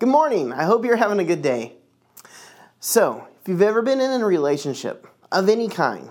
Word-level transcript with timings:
Good 0.00 0.08
morning. 0.08 0.50
I 0.54 0.64
hope 0.64 0.86
you're 0.86 0.96
having 0.96 1.18
a 1.18 1.24
good 1.24 1.42
day. 1.42 1.74
So, 2.78 3.28
if 3.42 3.48
you've 3.48 3.60
ever 3.60 3.82
been 3.82 4.00
in 4.00 4.22
a 4.22 4.24
relationship 4.24 5.06
of 5.30 5.46
any 5.50 5.68
kind, 5.68 6.08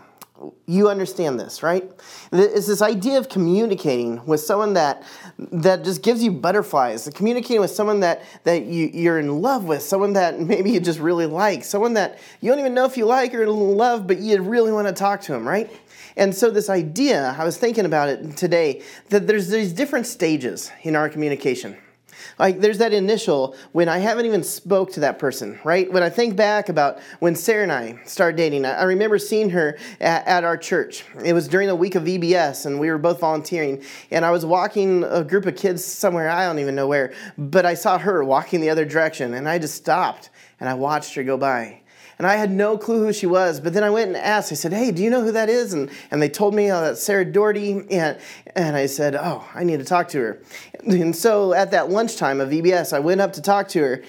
you 0.67 0.89
understand 0.89 1.39
this, 1.39 1.63
right? 1.63 1.91
It's 2.31 2.67
this 2.67 2.83
idea 2.83 3.17
of 3.17 3.29
communicating 3.29 4.23
with 4.27 4.41
someone 4.41 4.75
that 4.75 5.01
that 5.39 5.83
just 5.83 6.03
gives 6.03 6.21
you 6.21 6.31
butterflies. 6.31 7.09
Communicating 7.15 7.61
with 7.61 7.71
someone 7.71 8.01
that 8.01 8.21
that 8.43 8.65
you, 8.65 8.91
you're 8.93 9.17
in 9.17 9.41
love 9.41 9.63
with, 9.63 9.81
someone 9.81 10.13
that 10.13 10.39
maybe 10.39 10.69
you 10.69 10.79
just 10.79 10.99
really 10.99 11.25
like, 11.25 11.63
someone 11.63 11.95
that 11.95 12.19
you 12.41 12.51
don't 12.51 12.59
even 12.59 12.75
know 12.75 12.85
if 12.85 12.95
you 12.95 13.07
like 13.07 13.33
or 13.33 13.49
love, 13.49 14.05
but 14.05 14.19
you 14.19 14.39
really 14.39 14.71
want 14.71 14.87
to 14.87 14.93
talk 14.93 15.19
to 15.21 15.31
them, 15.31 15.47
right? 15.47 15.67
And 16.15 16.35
so 16.35 16.51
this 16.51 16.69
idea, 16.69 17.35
I 17.39 17.43
was 17.43 17.57
thinking 17.57 17.85
about 17.85 18.09
it 18.09 18.37
today, 18.37 18.83
that 19.09 19.25
there's 19.25 19.49
these 19.49 19.73
different 19.73 20.05
stages 20.05 20.71
in 20.83 20.95
our 20.95 21.09
communication. 21.09 21.75
Like 22.37 22.59
there's 22.59 22.77
that 22.79 22.93
initial 22.93 23.55
when 23.71 23.89
I 23.89 23.99
haven't 23.99 24.25
even 24.25 24.43
spoke 24.43 24.91
to 24.93 24.99
that 25.01 25.19
person, 25.19 25.59
right? 25.63 25.91
When 25.91 26.03
I 26.03 26.09
think 26.09 26.35
back 26.35 26.69
about 26.69 26.99
when 27.19 27.35
Sarah 27.35 27.63
and 27.63 27.71
I 27.71 27.99
started 28.05 28.37
dating, 28.37 28.65
I 28.65 28.83
remember 28.83 29.17
seeing 29.17 29.49
her 29.51 29.77
at, 29.99 30.27
at 30.27 30.43
our 30.43 30.57
church. 30.57 31.05
It 31.23 31.33
was 31.33 31.47
during 31.47 31.67
the 31.67 31.75
week 31.75 31.95
of 31.95 32.03
VBS, 32.03 32.65
and 32.65 32.79
we 32.79 32.89
were 32.89 32.97
both 32.97 33.19
volunteering. 33.19 33.83
And 34.11 34.25
I 34.25 34.31
was 34.31 34.45
walking 34.45 35.03
a 35.03 35.23
group 35.23 35.45
of 35.45 35.55
kids 35.55 35.83
somewhere 35.83 36.29
I 36.29 36.45
don't 36.45 36.59
even 36.59 36.75
know 36.75 36.87
where, 36.87 37.13
but 37.37 37.65
I 37.65 37.73
saw 37.73 37.97
her 37.97 38.23
walking 38.23 38.61
the 38.61 38.69
other 38.69 38.85
direction, 38.85 39.33
and 39.33 39.47
I 39.47 39.59
just 39.59 39.75
stopped 39.75 40.29
and 40.59 40.67
I 40.67 40.73
watched 40.73 41.15
her 41.15 41.23
go 41.23 41.37
by 41.37 41.78
and 42.19 42.27
I 42.27 42.35
had 42.35 42.51
no 42.51 42.77
clue 42.77 43.05
who 43.05 43.13
she 43.13 43.25
was. 43.25 43.61
But 43.61 43.73
then 43.73 43.83
I 43.83 43.89
went 43.89 44.09
and 44.09 44.17
asked. 44.17 44.51
I 44.51 44.55
said, 44.55 44.73
"Hey, 44.73 44.91
do 44.91 45.01
you 45.01 45.09
know 45.09 45.23
who 45.23 45.31
that 45.31 45.49
is?" 45.49 45.73
And 45.73 45.89
and 46.11 46.21
they 46.21 46.29
told 46.29 46.53
me 46.53 46.69
uh, 46.69 46.81
that's 46.81 47.01
Sarah 47.01 47.25
Doherty. 47.25 47.85
And 47.89 48.19
and 48.55 48.75
I 48.75 48.85
said, 48.85 49.15
"Oh, 49.15 49.47
I 49.55 49.63
need 49.63 49.79
to 49.79 49.85
talk 49.85 50.09
to 50.09 50.19
her." 50.19 50.41
And 50.85 51.15
so 51.15 51.53
at 51.53 51.71
that 51.71 51.89
lunchtime 51.89 52.41
of 52.41 52.49
VBS, 52.49 52.93
I 52.93 52.99
went 52.99 53.21
up 53.21 53.33
to 53.33 53.41
talk 53.41 53.69
to 53.69 53.79
her, 53.79 54.03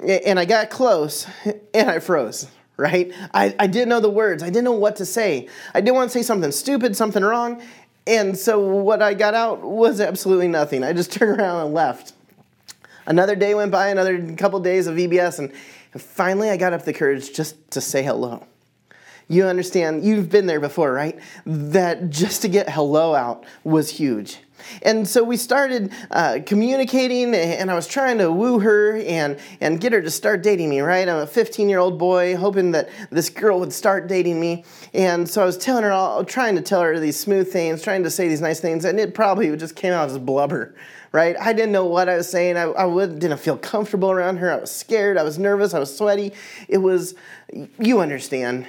and 0.00 0.38
I 0.38 0.44
got 0.44 0.70
close, 0.70 1.26
and 1.74 1.90
I 1.90 1.98
froze. 1.98 2.46
Right? 2.76 3.12
I, 3.34 3.56
I 3.58 3.66
didn't 3.66 3.88
know 3.88 3.98
the 3.98 4.08
words. 4.08 4.40
I 4.40 4.46
didn't 4.46 4.62
know 4.62 4.70
what 4.70 4.94
to 4.96 5.04
say. 5.04 5.48
I 5.74 5.80
didn't 5.80 5.96
want 5.96 6.12
to 6.12 6.16
say 6.16 6.22
something 6.22 6.52
stupid, 6.52 6.96
something 6.96 7.24
wrong. 7.24 7.60
And 8.06 8.38
so 8.38 8.60
what 8.60 9.02
I 9.02 9.14
got 9.14 9.34
out 9.34 9.62
was 9.62 10.00
absolutely 10.00 10.46
nothing. 10.46 10.84
I 10.84 10.92
just 10.92 11.10
turned 11.18 11.40
around 11.40 11.66
and 11.66 11.74
left. 11.74 12.12
Another 13.04 13.34
day 13.34 13.52
went 13.54 13.72
by, 13.72 13.88
another 13.88 14.32
couple 14.36 14.60
days 14.60 14.86
of 14.86 14.94
VBS, 14.94 15.40
and 15.40 15.52
and 15.92 16.02
finally, 16.02 16.50
I 16.50 16.56
got 16.56 16.72
up 16.72 16.84
the 16.84 16.92
courage 16.92 17.32
just 17.32 17.70
to 17.72 17.80
say 17.80 18.02
hello. 18.02 18.46
You 19.28 19.44
understand, 19.44 20.04
you've 20.04 20.30
been 20.30 20.46
there 20.46 20.60
before, 20.60 20.92
right? 20.92 21.18
That 21.44 22.08
just 22.08 22.42
to 22.42 22.48
get 22.48 22.70
hello 22.70 23.14
out 23.14 23.44
was 23.62 23.90
huge. 23.90 24.38
And 24.82 25.06
so 25.06 25.22
we 25.22 25.36
started 25.36 25.92
uh, 26.10 26.40
communicating, 26.44 27.34
and 27.34 27.70
I 27.70 27.74
was 27.74 27.86
trying 27.86 28.18
to 28.18 28.32
woo 28.32 28.58
her 28.58 28.96
and, 28.96 29.38
and 29.60 29.80
get 29.80 29.92
her 29.92 30.02
to 30.02 30.10
start 30.10 30.42
dating 30.42 30.68
me, 30.68 30.80
right? 30.80 31.08
I'm 31.08 31.18
a 31.18 31.26
15 31.26 31.68
year 31.68 31.78
old 31.78 31.98
boy, 31.98 32.36
hoping 32.36 32.72
that 32.72 32.88
this 33.10 33.30
girl 33.30 33.60
would 33.60 33.72
start 33.72 34.08
dating 34.08 34.40
me. 34.40 34.64
And 34.94 35.28
so 35.28 35.42
I 35.42 35.44
was 35.44 35.58
telling 35.58 35.84
her, 35.84 35.92
all, 35.92 36.24
trying 36.24 36.56
to 36.56 36.62
tell 36.62 36.80
her 36.80 36.98
these 36.98 37.18
smooth 37.18 37.52
things, 37.52 37.82
trying 37.82 38.02
to 38.02 38.10
say 38.10 38.28
these 38.28 38.40
nice 38.40 38.60
things, 38.60 38.84
and 38.84 38.98
it 38.98 39.14
probably 39.14 39.54
just 39.56 39.76
came 39.76 39.92
out 39.92 40.08
as 40.10 40.18
blubber 40.18 40.74
right? 41.12 41.36
I 41.40 41.52
didn't 41.52 41.72
know 41.72 41.86
what 41.86 42.08
I 42.08 42.16
was 42.16 42.28
saying. 42.28 42.56
I, 42.56 42.62
I 42.62 42.84
would, 42.84 43.18
didn't 43.18 43.38
feel 43.38 43.56
comfortable 43.56 44.10
around 44.10 44.38
her. 44.38 44.52
I 44.52 44.56
was 44.56 44.70
scared. 44.70 45.16
I 45.16 45.22
was 45.22 45.38
nervous. 45.38 45.74
I 45.74 45.78
was 45.78 45.96
sweaty. 45.96 46.32
It 46.68 46.78
was, 46.78 47.14
you 47.78 48.00
understand, 48.00 48.66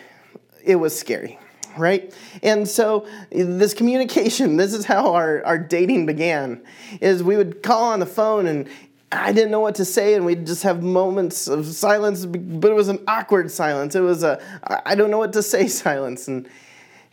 it 0.64 0.78
was 0.78 0.98
scary, 0.98 1.38
right? 1.78 2.14
And 2.42 2.67
so 2.67 3.08
this 3.32 3.73
communication, 3.73 4.58
this 4.58 4.73
is 4.73 4.86
how 4.86 5.14
our, 5.14 5.44
our 5.45 5.58
dating 5.58 6.06
began, 6.06 6.62
is 7.02 7.23
we 7.23 7.36
would 7.36 7.64
call 7.64 7.86
on 7.86 8.00
the 8.00 8.06
phone 8.06 8.48
and 8.48 8.70
I 9.12 9.32
didn't 9.34 9.50
know 9.50 9.60
what 9.60 9.73
to 9.76 9.86
say, 9.86 10.14
and 10.14 10.23
we'd 10.23 10.45
just 10.45 10.62
have 10.62 10.84
moments 10.84 11.48
of 11.48 11.66
silence, 11.66 12.28
but 12.28 12.70
it 12.70 12.76
was 12.76 12.90
an 12.90 13.00
awkward 13.08 13.50
silence. 13.50 13.95
It 13.95 14.02
was 14.02 14.23
a 14.23 14.40
I 14.86 14.94
don't 14.94 15.10
know 15.10 15.17
what 15.17 15.34
to 15.34 15.42
say 15.42 15.67
silence. 15.67 16.28
And, 16.28 16.48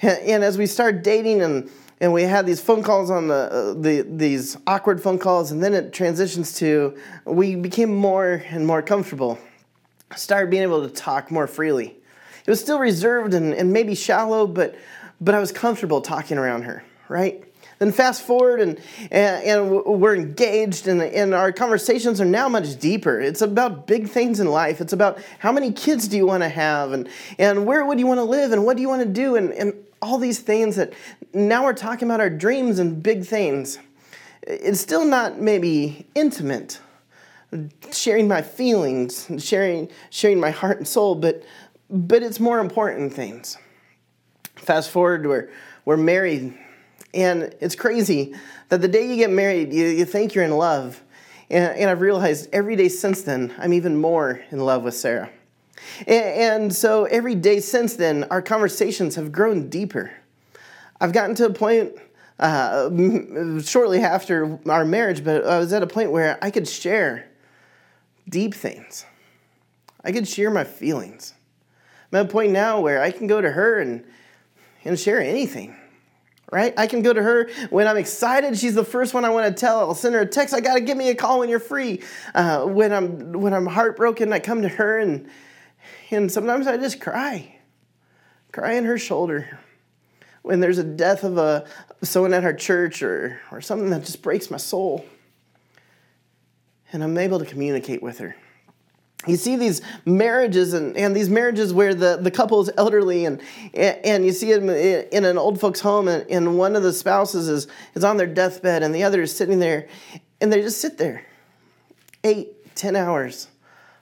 and 0.03 0.45
as 0.45 0.59
we 0.59 0.67
started 0.67 1.03
dating 1.03 1.41
and 1.41 1.71
and 2.01 2.13
we 2.13 2.23
had 2.23 2.47
these 2.47 2.61
phone 2.61 2.83
calls 2.83 3.11
on 3.11 3.29
the, 3.29 3.35
uh, 3.35 3.73
the 3.75 4.03
these 4.03 4.57
awkward 4.67 5.03
phone 5.03 5.19
calls 5.19 5.51
and 5.51 5.63
then 5.63 5.75
it 5.75 5.93
transitions 5.93 6.55
to 6.59 6.97
we 7.25 7.57
became 7.57 7.95
more 7.95 8.43
and 8.49 8.67
more 8.67 8.83
comfortable. 8.83 9.39
Started 10.15 10.51
being 10.51 10.63
able 10.63 10.87
to 10.87 10.95
talk 10.95 11.31
more 11.31 11.47
freely. 11.47 11.97
It 12.45 12.51
was 12.51 12.61
still 12.61 12.79
reserved 12.79 13.35
and, 13.35 13.53
and 13.55 13.73
maybe 13.73 13.95
shallow 13.95 14.47
but 14.47 14.77
but 15.21 15.35
i 15.35 15.39
was 15.39 15.51
comfortable 15.51 16.01
talking 16.01 16.39
around 16.39 16.63
her 16.63 16.85
right? 17.09 17.43
Then 17.79 17.93
fast 17.93 18.23
forward 18.23 18.61
and, 18.61 18.81
and, 19.11 19.45
and 19.45 19.85
we're 19.85 20.17
engaged 20.17 20.89
and, 20.89 21.03
and 21.03 21.35
our 21.35 21.53
conversations 21.53 22.21
are 22.21 22.27
now 22.27 22.49
much 22.49 22.79
deeper. 22.79 23.21
It's 23.21 23.43
about 23.43 23.87
big 23.87 24.09
things 24.09 24.41
in 24.41 24.47
life. 24.47 24.81
It's 24.81 24.95
about 24.95 25.19
how 25.39 25.53
many 25.53 25.73
kids 25.73 26.09
do 26.09 26.17
you 26.17 26.27
want 26.27 26.43
to 26.43 26.49
have 26.49 26.93
and, 26.93 27.09
and 27.39 27.67
where 27.67 27.85
would 27.85 27.99
you 27.99 28.07
want 28.07 28.19
to 28.19 28.25
live 28.25 28.53
and 28.53 28.65
what 28.65 28.77
do 28.77 28.83
you 28.83 28.89
want 28.89 29.03
to 29.03 29.09
do 29.09 29.37
and, 29.37 29.53
and 29.53 29.75
all 30.03 30.19
these 30.19 30.41
things 30.41 30.77
that 30.77 30.93
now 31.33 31.65
we're 31.65 31.73
talking 31.75 32.09
about 32.09 32.21
our 32.21 32.31
dreams 32.31 32.79
and 32.79 33.03
big 33.03 33.25
things. 33.25 33.79
It's 34.43 34.81
still 34.81 35.05
not 35.05 35.41
maybe 35.41 36.07
intimate, 36.15 36.81
sharing 37.93 38.29
my 38.29 38.43
feelings, 38.43 39.29
sharing 39.39 39.89
sharing 40.11 40.39
my 40.39 40.51
heart 40.51 40.79
and 40.79 40.87
soul, 40.87 41.15
but 41.15 41.43
but 41.91 42.23
it's 42.23 42.41
more 42.41 42.61
important 42.61 43.13
things. 43.13 43.59
Fast 44.57 44.91
forward, 44.91 45.27
we're 45.27 45.51
we're 45.85 45.97
married, 45.97 46.57
and 47.15 47.55
it's 47.61 47.75
crazy 47.75 48.35
that 48.69 48.81
the 48.81 48.89
day 48.89 49.07
you 49.07 49.17
get 49.17 49.31
married, 49.31 49.73
you, 49.73 49.87
you 49.87 50.05
think 50.05 50.35
you're 50.35 50.45
in 50.45 50.57
love. 50.57 51.03
And, 51.49 51.79
and 51.79 51.91
I've 51.91 52.01
realized 52.01 52.49
every 52.53 52.75
day 52.75 52.89
since 52.89 53.23
then, 53.23 53.55
I'm 53.59 53.73
even 53.73 53.97
more 53.97 54.41
in 54.51 54.59
love 54.59 54.83
with 54.83 54.95
Sarah. 54.95 55.31
And 56.07 56.75
so 56.75 57.05
every 57.05 57.35
day 57.35 57.61
since 57.61 57.95
then, 57.95 58.25
our 58.25 58.43
conversations 58.43 59.15
have 59.17 59.33
grown 59.33 59.69
deeper. 59.69 60.13
I've 61.01 61.13
gotten 61.13 61.35
to 61.37 61.47
a 61.47 61.53
point 61.53 61.93
uh, 62.39 62.91
shortly 63.63 64.01
after 64.01 64.59
our 64.69 64.85
marriage, 64.85 65.25
but 65.25 65.45
I 65.45 65.59
was 65.59 65.73
at 65.73 65.83
a 65.83 65.87
point 65.87 66.11
where 66.11 66.39
I 66.43 66.51
could 66.51 66.69
share 66.69 67.29
deep 68.29 68.55
things. 68.55 69.05
I 70.05 70.13
could 70.13 70.29
share 70.29 70.51
my 70.51 70.65
feelings. 70.65 71.35
I'm 72.13 72.21
at 72.21 72.27
a 72.27 72.29
point 72.29 72.53
now 72.53 72.81
where 72.81 73.03
I 73.03 73.11
can 73.11 73.27
go 73.27 73.41
to 73.41 73.51
her 73.51 73.81
and, 73.81 74.05
and 74.85 74.99
share 74.99 75.21
anything 75.21 75.77
right? 76.53 76.75
I 76.77 76.87
can 76.87 77.03
go 77.03 77.13
to 77.13 77.23
her 77.23 77.51
when 77.71 77.89
I'm 77.89 77.97
excited. 77.97 78.57
She's 78.57 78.75
the 78.75 78.85
first 78.85 79.15
one 79.15 79.25
I 79.25 79.31
want 79.31 79.47
to 79.47 79.61
tell. 79.61 79.81
I'll 79.81 79.95
send 79.95 80.15
her 80.15 80.21
a 80.21 80.27
text. 80.27 80.55
I 80.55 80.61
got 80.61 80.75
to 80.75 80.81
give 80.81 80.97
me 80.97 81.09
a 81.11 81.15
call 81.15 81.41
when 81.41 81.49
you're 81.49 81.59
free. 81.59 82.03
Uh, 82.35 82.65
when 82.65 82.93
I'm 82.93 83.33
when 83.33 83.53
I'm 83.53 83.67
heartbroken, 83.67 84.33
I 84.33 84.39
come 84.39 84.63
to 84.63 84.69
her 84.69 84.99
and 84.99 85.29
and 86.11 86.31
sometimes 86.31 86.67
I 86.67 86.77
just 86.77 87.01
cry, 87.01 87.57
cry 88.53 88.75
in 88.75 88.85
her 88.85 88.99
shoulder. 88.99 89.59
When 90.43 90.61
there's 90.61 90.79
a 90.79 90.85
death 90.85 91.25
of 91.25 91.39
a 91.39 91.67
someone 92.03 92.33
at 92.33 92.45
our 92.45 92.55
church 92.55 93.03
or, 93.03 93.41
or 93.51 93.61
something 93.61 93.91
that 93.91 94.05
just 94.05 94.23
breaks 94.23 94.51
my 94.51 94.59
soul. 94.59 95.05
And 96.93 97.03
I'm 97.03 97.19
able 97.19 97.41
to 97.41 97.45
communicate 97.45 98.01
with 98.01 98.19
her. 98.19 98.37
You 99.27 99.37
see 99.37 99.57
these 99.57 99.83
marriages 100.05 100.73
and, 100.73 100.97
and 100.97 101.17
these 101.17 101.29
marriages 101.29 101.73
where 101.73 101.95
the, 101.95 102.17
the 102.21 102.31
couple 102.31 102.61
is 102.61 102.71
elderly 102.77 103.25
and, 103.25 103.43
and 103.75 104.25
you 104.25 104.31
see 104.31 104.53
them 104.53 104.69
in 104.71 105.25
an 105.25 105.37
old 105.37 105.59
folks 105.59 105.81
home 105.81 106.07
and, 106.07 106.31
and 106.31 106.57
one 106.57 106.77
of 106.77 106.85
the 106.85 106.93
spouses 106.93 107.49
is, 107.49 107.67
is 107.95 108.05
on 108.05 108.19
their 108.19 108.27
deathbed 108.27 108.85
and 108.85 108.95
the 108.95 109.03
other 109.03 109.23
is 109.23 109.35
sitting 109.35 109.59
there 109.59 109.89
and 110.41 110.53
they 110.53 110.61
just 110.61 110.81
sit 110.81 110.99
there 110.99 111.25
eight, 112.23 112.75
ten 112.77 112.95
hours 112.95 113.49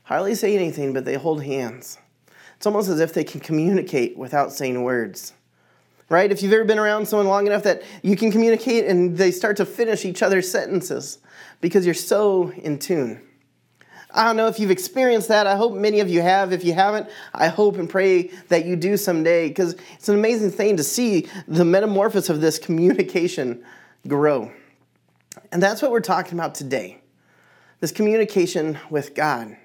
hardly 0.04 0.34
say 0.34 0.54
anything, 0.54 0.92
but 0.92 1.04
they 1.04 1.14
hold 1.14 1.42
hands. 1.42 1.98
It's 2.56 2.66
almost 2.66 2.88
as 2.88 3.00
if 3.00 3.12
they 3.12 3.24
can 3.24 3.40
communicate 3.40 4.16
without 4.16 4.52
saying 4.52 4.82
words. 4.82 5.32
Right? 6.08 6.30
If 6.30 6.42
you've 6.42 6.52
ever 6.52 6.64
been 6.64 6.78
around 6.78 7.06
someone 7.06 7.26
long 7.26 7.46
enough 7.46 7.62
that 7.64 7.82
you 8.02 8.14
can 8.14 8.30
communicate 8.30 8.84
and 8.84 9.16
they 9.16 9.30
start 9.30 9.56
to 9.56 9.66
finish 9.66 10.04
each 10.04 10.22
other's 10.22 10.50
sentences 10.50 11.18
because 11.60 11.84
you're 11.84 11.94
so 11.94 12.50
in 12.50 12.78
tune. 12.78 13.20
I 14.10 14.24
don't 14.24 14.36
know 14.36 14.46
if 14.46 14.60
you've 14.60 14.70
experienced 14.70 15.28
that. 15.28 15.46
I 15.46 15.56
hope 15.56 15.74
many 15.74 16.00
of 16.00 16.08
you 16.08 16.22
have. 16.22 16.52
If 16.52 16.62
you 16.62 16.72
haven't, 16.72 17.08
I 17.34 17.48
hope 17.48 17.76
and 17.78 17.90
pray 17.90 18.28
that 18.48 18.64
you 18.64 18.76
do 18.76 18.96
someday 18.96 19.48
because 19.48 19.74
it's 19.94 20.08
an 20.08 20.14
amazing 20.14 20.52
thing 20.52 20.76
to 20.76 20.84
see 20.84 21.26
the 21.48 21.64
metamorphosis 21.64 22.30
of 22.30 22.40
this 22.40 22.58
communication 22.58 23.64
grow. 24.06 24.52
And 25.50 25.60
that's 25.60 25.82
what 25.82 25.90
we're 25.90 26.00
talking 26.00 26.38
about 26.38 26.54
today 26.54 27.00
this 27.80 27.92
communication 27.92 28.78
with 28.88 29.14
God 29.14 29.56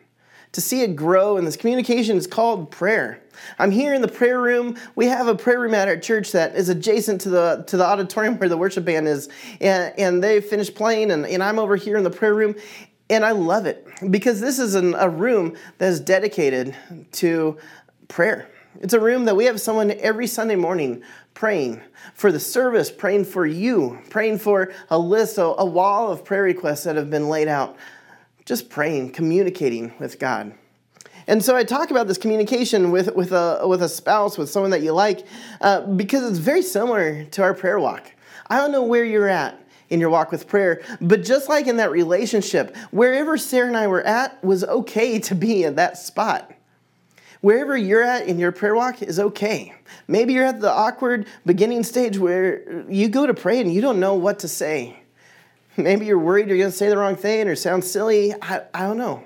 to 0.51 0.61
see 0.61 0.81
it 0.81 0.95
grow. 0.95 1.37
And 1.37 1.45
this 1.45 1.55
communication 1.55 2.17
is 2.17 2.27
called 2.27 2.71
prayer. 2.71 3.21
I'm 3.57 3.71
here 3.71 3.93
in 3.93 4.01
the 4.01 4.07
prayer 4.07 4.41
room. 4.41 4.77
We 4.95 5.05
have 5.07 5.27
a 5.27 5.35
prayer 5.35 5.59
room 5.59 5.73
at 5.73 5.87
our 5.87 5.97
church 5.97 6.31
that 6.33 6.55
is 6.55 6.69
adjacent 6.69 7.21
to 7.21 7.29
the 7.29 7.63
to 7.67 7.77
the 7.77 7.85
auditorium 7.85 8.37
where 8.37 8.49
the 8.49 8.57
worship 8.57 8.85
band 8.85 9.07
is. 9.07 9.29
And, 9.61 9.93
and 9.97 10.23
they 10.23 10.41
finished 10.41 10.75
playing, 10.75 11.11
and, 11.11 11.25
and 11.25 11.43
I'm 11.43 11.59
over 11.59 11.75
here 11.75 11.97
in 11.97 12.03
the 12.03 12.09
prayer 12.09 12.35
room. 12.35 12.55
And 13.09 13.25
I 13.25 13.31
love 13.31 13.65
it 13.65 13.87
because 14.11 14.39
this 14.39 14.59
is 14.59 14.75
an, 14.75 14.93
a 14.95 15.09
room 15.09 15.55
that 15.79 15.89
is 15.89 15.99
dedicated 15.99 16.75
to 17.13 17.57
prayer. 18.07 18.49
It's 18.81 18.93
a 18.93 18.99
room 18.99 19.25
that 19.25 19.35
we 19.35 19.45
have 19.45 19.59
someone 19.59 19.91
every 19.91 20.27
Sunday 20.27 20.55
morning 20.55 21.01
praying 21.33 21.81
for 22.13 22.31
the 22.31 22.39
service, 22.39 22.91
praying 22.91 23.25
for 23.25 23.47
you, 23.47 23.97
praying 24.09 24.37
for 24.37 24.71
a 24.89 24.99
list, 24.99 25.37
a, 25.37 25.43
a 25.43 25.65
wall 25.65 26.11
of 26.11 26.23
prayer 26.23 26.43
requests 26.43 26.83
that 26.83 26.95
have 26.95 27.09
been 27.09 27.29
laid 27.29 27.47
out 27.47 27.77
just 28.49 28.67
praying, 28.67 29.11
communicating 29.11 29.93
with 29.99 30.17
God. 30.17 30.55
And 31.27 31.45
so 31.45 31.55
I 31.55 31.63
talk 31.63 31.91
about 31.91 32.07
this 32.07 32.17
communication 32.17 32.89
with, 32.89 33.13
with, 33.13 33.31
a, 33.31 33.61
with 33.67 33.83
a 33.83 33.87
spouse, 33.87 34.39
with 34.39 34.49
someone 34.49 34.71
that 34.71 34.81
you 34.81 34.91
like, 34.91 35.23
uh, 35.61 35.81
because 35.81 36.27
it's 36.27 36.39
very 36.39 36.63
similar 36.63 37.25
to 37.25 37.43
our 37.43 37.53
prayer 37.53 37.79
walk. 37.79 38.11
I 38.49 38.57
don't 38.57 38.71
know 38.71 38.81
where 38.81 39.05
you're 39.05 39.29
at 39.29 39.63
in 39.91 39.99
your 39.99 40.09
walk 40.09 40.31
with 40.31 40.47
prayer, 40.47 40.81
but 40.99 41.23
just 41.23 41.47
like 41.47 41.67
in 41.67 41.77
that 41.77 41.91
relationship, 41.91 42.75
wherever 42.89 43.37
Sarah 43.37 43.67
and 43.67 43.77
I 43.77 43.85
were 43.85 44.01
at 44.01 44.43
was 44.43 44.63
okay 44.63 45.19
to 45.19 45.35
be 45.35 45.63
in 45.63 45.75
that 45.75 45.99
spot. 45.99 46.51
Wherever 47.41 47.77
you're 47.77 48.01
at 48.01 48.25
in 48.25 48.39
your 48.39 48.51
prayer 48.51 48.73
walk 48.73 49.03
is 49.03 49.19
okay. 49.19 49.75
Maybe 50.07 50.33
you're 50.33 50.45
at 50.45 50.59
the 50.59 50.71
awkward 50.71 51.27
beginning 51.45 51.83
stage 51.83 52.17
where 52.17 52.83
you 52.89 53.09
go 53.09 53.27
to 53.27 53.33
pray 53.35 53.61
and 53.61 53.71
you 53.71 53.79
don't 53.79 53.99
know 53.99 54.15
what 54.15 54.39
to 54.39 54.47
say. 54.47 54.98
Maybe 55.83 56.05
you're 56.05 56.19
worried 56.19 56.49
you're 56.49 56.57
going 56.57 56.71
to 56.71 56.75
say 56.75 56.89
the 56.89 56.97
wrong 56.97 57.15
thing 57.15 57.47
or 57.47 57.55
sound 57.55 57.85
silly. 57.85 58.33
I, 58.41 58.63
I 58.73 58.81
don't 58.81 58.97
know. 58.97 59.23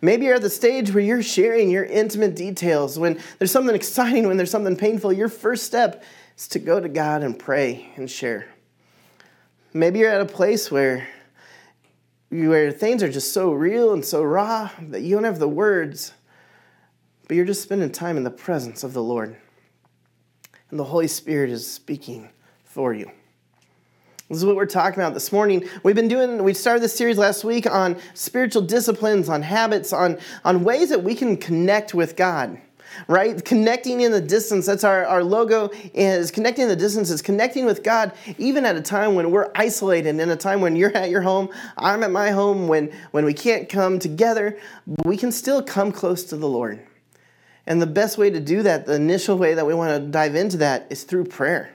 Maybe 0.00 0.24
you're 0.24 0.36
at 0.36 0.42
the 0.42 0.48
stage 0.48 0.92
where 0.92 1.02
you're 1.02 1.22
sharing 1.22 1.70
your 1.70 1.84
intimate 1.84 2.34
details. 2.34 2.98
When 2.98 3.20
there's 3.38 3.50
something 3.50 3.74
exciting, 3.74 4.26
when 4.26 4.38
there's 4.38 4.50
something 4.50 4.76
painful, 4.76 5.12
your 5.12 5.28
first 5.28 5.64
step 5.64 6.02
is 6.38 6.48
to 6.48 6.58
go 6.58 6.80
to 6.80 6.88
God 6.88 7.22
and 7.22 7.38
pray 7.38 7.92
and 7.96 8.10
share. 8.10 8.46
Maybe 9.74 9.98
you're 9.98 10.10
at 10.10 10.22
a 10.22 10.26
place 10.26 10.70
where, 10.70 11.06
where 12.30 12.72
things 12.72 13.02
are 13.02 13.10
just 13.10 13.34
so 13.34 13.52
real 13.52 13.92
and 13.92 14.04
so 14.04 14.22
raw 14.22 14.70
that 14.80 15.02
you 15.02 15.16
don't 15.16 15.24
have 15.24 15.38
the 15.38 15.48
words, 15.48 16.14
but 17.26 17.36
you're 17.36 17.44
just 17.44 17.62
spending 17.62 17.90
time 17.90 18.16
in 18.16 18.24
the 18.24 18.30
presence 18.30 18.84
of 18.84 18.94
the 18.94 19.02
Lord. 19.02 19.36
And 20.70 20.78
the 20.78 20.84
Holy 20.84 21.08
Spirit 21.08 21.50
is 21.50 21.70
speaking 21.70 22.30
for 22.64 22.94
you. 22.94 23.10
This 24.28 24.36
is 24.36 24.44
what 24.44 24.56
we're 24.56 24.66
talking 24.66 25.00
about 25.00 25.14
this 25.14 25.32
morning. 25.32 25.66
We've 25.82 25.94
been 25.94 26.06
doing, 26.06 26.44
we 26.44 26.52
started 26.52 26.82
this 26.82 26.94
series 26.94 27.16
last 27.16 27.44
week 27.44 27.66
on 27.66 27.96
spiritual 28.12 28.60
disciplines, 28.60 29.30
on 29.30 29.40
habits, 29.40 29.90
on, 29.90 30.18
on 30.44 30.64
ways 30.64 30.90
that 30.90 31.02
we 31.02 31.14
can 31.14 31.38
connect 31.38 31.94
with 31.94 32.14
God, 32.14 32.60
right? 33.06 33.42
Connecting 33.42 34.02
in 34.02 34.12
the 34.12 34.20
distance. 34.20 34.66
That's 34.66 34.84
our, 34.84 35.06
our 35.06 35.24
logo 35.24 35.70
is 35.94 36.30
connecting 36.30 36.64
in 36.64 36.68
the 36.68 36.76
distance 36.76 37.08
is 37.08 37.22
connecting 37.22 37.64
with 37.64 37.82
God 37.82 38.12
even 38.36 38.66
at 38.66 38.76
a 38.76 38.82
time 38.82 39.14
when 39.14 39.30
we're 39.30 39.50
isolated, 39.54 40.20
in 40.20 40.28
a 40.28 40.36
time 40.36 40.60
when 40.60 40.76
you're 40.76 40.94
at 40.94 41.08
your 41.08 41.22
home, 41.22 41.48
I'm 41.78 42.02
at 42.02 42.10
my 42.10 42.30
home, 42.30 42.68
when, 42.68 42.92
when 43.12 43.24
we 43.24 43.32
can't 43.32 43.66
come 43.66 43.98
together, 43.98 44.58
we 45.06 45.16
can 45.16 45.32
still 45.32 45.62
come 45.62 45.90
close 45.90 46.22
to 46.24 46.36
the 46.36 46.48
Lord. 46.48 46.86
And 47.66 47.80
the 47.80 47.86
best 47.86 48.18
way 48.18 48.28
to 48.28 48.40
do 48.40 48.62
that, 48.62 48.84
the 48.84 48.94
initial 48.94 49.38
way 49.38 49.54
that 49.54 49.66
we 49.66 49.72
want 49.72 49.98
to 49.98 50.06
dive 50.10 50.34
into 50.34 50.58
that 50.58 50.86
is 50.90 51.04
through 51.04 51.24
prayer. 51.24 51.72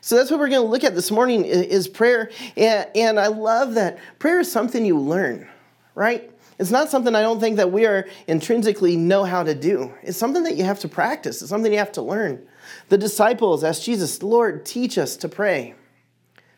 So 0.00 0.16
that's 0.16 0.30
what 0.30 0.40
we're 0.40 0.48
going 0.48 0.62
to 0.62 0.68
look 0.68 0.84
at 0.84 0.94
this 0.94 1.10
morning 1.10 1.44
is 1.44 1.88
prayer. 1.88 2.30
And, 2.56 3.18
I 3.18 3.26
love 3.26 3.74
that 3.74 3.98
prayer 4.18 4.40
is 4.40 4.50
something 4.50 4.84
you 4.84 4.98
learn, 4.98 5.48
right? 5.94 6.30
It's 6.58 6.70
not 6.70 6.88
something 6.88 7.14
I 7.14 7.22
don't 7.22 7.40
think 7.40 7.56
that 7.56 7.72
we 7.72 7.86
are 7.86 8.08
intrinsically 8.26 8.96
know 8.96 9.24
how 9.24 9.42
to 9.42 9.54
do. 9.54 9.92
It's 10.02 10.18
something 10.18 10.42
that 10.44 10.56
you 10.56 10.64
have 10.64 10.80
to 10.80 10.88
practice. 10.88 11.40
It's 11.40 11.50
something 11.50 11.72
you 11.72 11.78
have 11.78 11.92
to 11.92 12.02
learn. 12.02 12.46
The 12.88 12.98
disciples 12.98 13.64
asked 13.64 13.84
Jesus, 13.84 14.22
Lord, 14.22 14.64
teach 14.64 14.98
us 14.98 15.16
to 15.18 15.28
pray. 15.28 15.74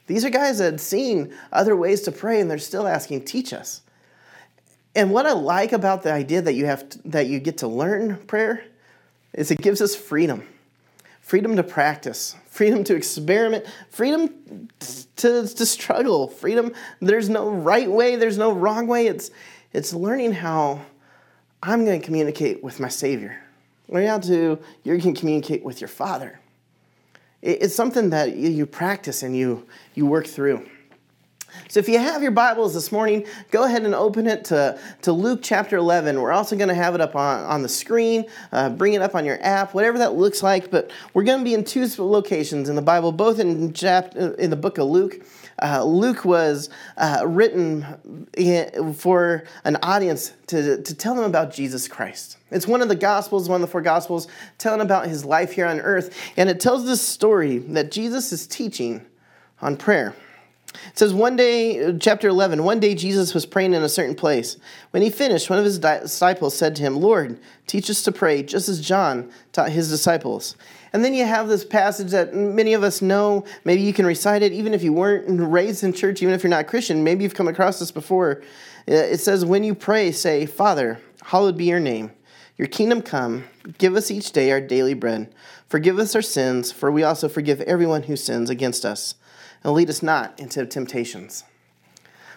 These 0.06 0.24
are 0.24 0.30
guys 0.30 0.58
that 0.58 0.64
had 0.64 0.80
seen 0.80 1.32
other 1.52 1.76
ways 1.76 2.02
to 2.02 2.12
pray 2.12 2.40
and 2.40 2.50
they're 2.50 2.58
still 2.58 2.86
asking, 2.86 3.24
teach 3.24 3.52
us. 3.52 3.82
And 4.94 5.12
what 5.12 5.26
I 5.26 5.32
like 5.32 5.72
about 5.72 6.02
the 6.02 6.12
idea 6.12 6.42
that 6.42 6.54
you 6.54 6.66
have 6.66 6.88
to, 6.88 7.08
that 7.08 7.28
you 7.28 7.38
get 7.38 7.58
to 7.58 7.68
learn 7.68 8.16
prayer 8.26 8.64
is 9.32 9.50
it 9.50 9.60
gives 9.60 9.80
us 9.80 9.94
freedom 9.94 10.46
freedom 11.30 11.54
to 11.54 11.62
practice, 11.62 12.34
freedom 12.50 12.84
to 12.84 12.94
experiment, 12.94 13.64
freedom 13.88 14.68
to, 15.16 15.46
to 15.46 15.66
struggle, 15.66 16.28
freedom. 16.28 16.74
There's 17.00 17.28
no 17.28 17.48
right 17.48 17.90
way, 17.90 18.16
there's 18.16 18.36
no 18.36 18.52
wrong 18.52 18.86
way. 18.86 19.06
It's, 19.06 19.30
it's 19.72 19.94
learning 19.94 20.32
how 20.32 20.82
I'm 21.62 21.84
going 21.84 22.00
to 22.00 22.04
communicate 22.04 22.62
with 22.62 22.80
my 22.80 22.88
Savior. 22.88 23.40
Learning 23.88 24.08
how 24.08 24.18
to, 24.18 24.58
you 24.82 24.98
can 24.98 25.14
communicate 25.14 25.64
with 25.64 25.80
your 25.80 25.88
Father. 25.88 26.40
It's 27.42 27.74
something 27.74 28.10
that 28.10 28.36
you 28.36 28.66
practice 28.66 29.22
and 29.22 29.34
you, 29.34 29.66
you 29.94 30.04
work 30.04 30.26
through. 30.26 30.68
So 31.68 31.80
if 31.80 31.88
you 31.88 31.98
have 31.98 32.22
your 32.22 32.32
Bibles 32.32 32.74
this 32.74 32.90
morning, 32.90 33.26
go 33.50 33.64
ahead 33.64 33.84
and 33.84 33.94
open 33.94 34.26
it 34.26 34.44
to, 34.46 34.78
to 35.02 35.12
Luke 35.12 35.40
chapter 35.42 35.76
11. 35.76 36.20
We're 36.20 36.32
also 36.32 36.56
going 36.56 36.68
to 36.68 36.74
have 36.74 36.94
it 36.94 37.00
up 37.00 37.14
on, 37.14 37.44
on 37.44 37.62
the 37.62 37.68
screen, 37.68 38.26
uh, 38.52 38.70
bring 38.70 38.94
it 38.94 39.02
up 39.02 39.14
on 39.14 39.24
your 39.24 39.38
app, 39.42 39.74
whatever 39.74 39.98
that 39.98 40.14
looks 40.14 40.42
like. 40.42 40.70
But 40.70 40.90
we're 41.14 41.24
going 41.24 41.38
to 41.38 41.44
be 41.44 41.54
in 41.54 41.64
two 41.64 41.86
locations 41.98 42.68
in 42.68 42.76
the 42.76 42.82
Bible, 42.82 43.12
both 43.12 43.38
in, 43.38 43.72
chap- 43.72 44.16
in 44.16 44.50
the 44.50 44.56
book 44.56 44.78
of 44.78 44.88
Luke. 44.88 45.24
Uh, 45.62 45.84
Luke 45.84 46.24
was 46.24 46.70
uh, 46.96 47.22
written 47.26 47.84
for 48.96 49.44
an 49.64 49.76
audience 49.82 50.32
to, 50.46 50.82
to 50.82 50.94
tell 50.94 51.14
them 51.14 51.24
about 51.24 51.52
Jesus 51.52 51.86
Christ. 51.86 52.38
It's 52.50 52.66
one 52.66 52.82
of 52.82 52.88
the 52.88 52.96
Gospels, 52.96 53.48
one 53.48 53.62
of 53.62 53.68
the 53.68 53.70
four 53.70 53.82
Gospels, 53.82 54.26
telling 54.58 54.80
about 54.80 55.06
his 55.06 55.24
life 55.24 55.52
here 55.52 55.66
on 55.66 55.80
earth. 55.80 56.16
And 56.36 56.48
it 56.48 56.60
tells 56.60 56.86
this 56.86 57.02
story 57.02 57.58
that 57.58 57.90
Jesus 57.90 58.32
is 58.32 58.46
teaching 58.46 59.04
on 59.60 59.76
prayer. 59.76 60.14
It 60.72 60.98
says, 60.98 61.12
one 61.12 61.36
day, 61.36 61.84
uh, 61.84 61.92
chapter 61.98 62.28
11, 62.28 62.62
one 62.62 62.80
day 62.80 62.94
Jesus 62.94 63.34
was 63.34 63.44
praying 63.44 63.74
in 63.74 63.82
a 63.82 63.88
certain 63.88 64.14
place. 64.14 64.56
When 64.92 65.02
he 65.02 65.10
finished, 65.10 65.50
one 65.50 65.58
of 65.58 65.64
his 65.64 65.78
disciples 65.78 66.56
said 66.56 66.76
to 66.76 66.82
him, 66.82 66.96
Lord, 66.96 67.38
teach 67.66 67.90
us 67.90 68.02
to 68.04 68.12
pray, 68.12 68.42
just 68.42 68.68
as 68.68 68.80
John 68.80 69.30
taught 69.52 69.70
his 69.70 69.88
disciples. 69.88 70.56
And 70.92 71.04
then 71.04 71.14
you 71.14 71.24
have 71.24 71.48
this 71.48 71.64
passage 71.64 72.10
that 72.12 72.34
many 72.34 72.72
of 72.72 72.82
us 72.82 73.02
know. 73.02 73.44
Maybe 73.64 73.82
you 73.82 73.92
can 73.92 74.06
recite 74.06 74.42
it, 74.42 74.52
even 74.52 74.72
if 74.74 74.82
you 74.82 74.92
weren't 74.92 75.26
raised 75.50 75.82
in 75.82 75.92
church, 75.92 76.22
even 76.22 76.34
if 76.34 76.42
you're 76.42 76.50
not 76.50 76.66
Christian. 76.66 77.04
Maybe 77.04 77.24
you've 77.24 77.34
come 77.34 77.48
across 77.48 77.78
this 77.78 77.92
before. 77.92 78.42
Uh, 78.88 78.94
it 78.94 79.18
says, 79.18 79.44
When 79.44 79.64
you 79.64 79.74
pray, 79.74 80.12
say, 80.12 80.46
Father, 80.46 81.00
hallowed 81.22 81.56
be 81.56 81.66
your 81.66 81.80
name. 81.80 82.12
Your 82.56 82.68
kingdom 82.68 83.02
come. 83.02 83.44
Give 83.78 83.96
us 83.96 84.10
each 84.10 84.32
day 84.32 84.50
our 84.50 84.60
daily 84.60 84.94
bread. 84.94 85.32
Forgive 85.68 85.98
us 85.98 86.14
our 86.14 86.22
sins, 86.22 86.70
for 86.70 86.90
we 86.92 87.02
also 87.02 87.28
forgive 87.28 87.60
everyone 87.62 88.02
who 88.02 88.16
sins 88.16 88.50
against 88.50 88.84
us 88.84 89.14
and 89.62 89.74
lead 89.74 89.90
us 89.90 90.02
not 90.02 90.38
into 90.38 90.64
temptations. 90.66 91.44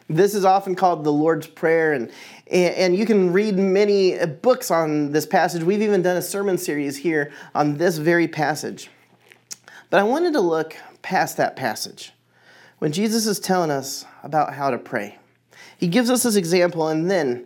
This 0.09 0.35
is 0.35 0.43
often 0.43 0.75
called 0.75 1.03
the 1.03 1.13
Lord's 1.13 1.47
Prayer, 1.47 1.93
and, 1.93 2.11
and 2.51 2.95
you 2.95 3.05
can 3.05 3.31
read 3.31 3.55
many 3.55 4.17
books 4.25 4.69
on 4.69 5.11
this 5.11 5.25
passage. 5.25 5.63
We've 5.63 5.81
even 5.81 6.01
done 6.01 6.17
a 6.17 6.21
sermon 6.21 6.57
series 6.57 6.97
here 6.97 7.31
on 7.55 7.77
this 7.77 7.97
very 7.97 8.27
passage. 8.27 8.89
But 9.89 9.99
I 9.99 10.03
wanted 10.03 10.33
to 10.33 10.41
look 10.41 10.75
past 11.01 11.37
that 11.37 11.55
passage 11.55 12.11
when 12.79 12.91
Jesus 12.91 13.25
is 13.25 13.39
telling 13.39 13.71
us 13.71 14.05
about 14.23 14.53
how 14.53 14.71
to 14.71 14.77
pray. 14.77 15.17
He 15.77 15.87
gives 15.87 16.09
us 16.09 16.23
this 16.23 16.35
example, 16.35 16.89
and 16.89 17.09
then 17.09 17.45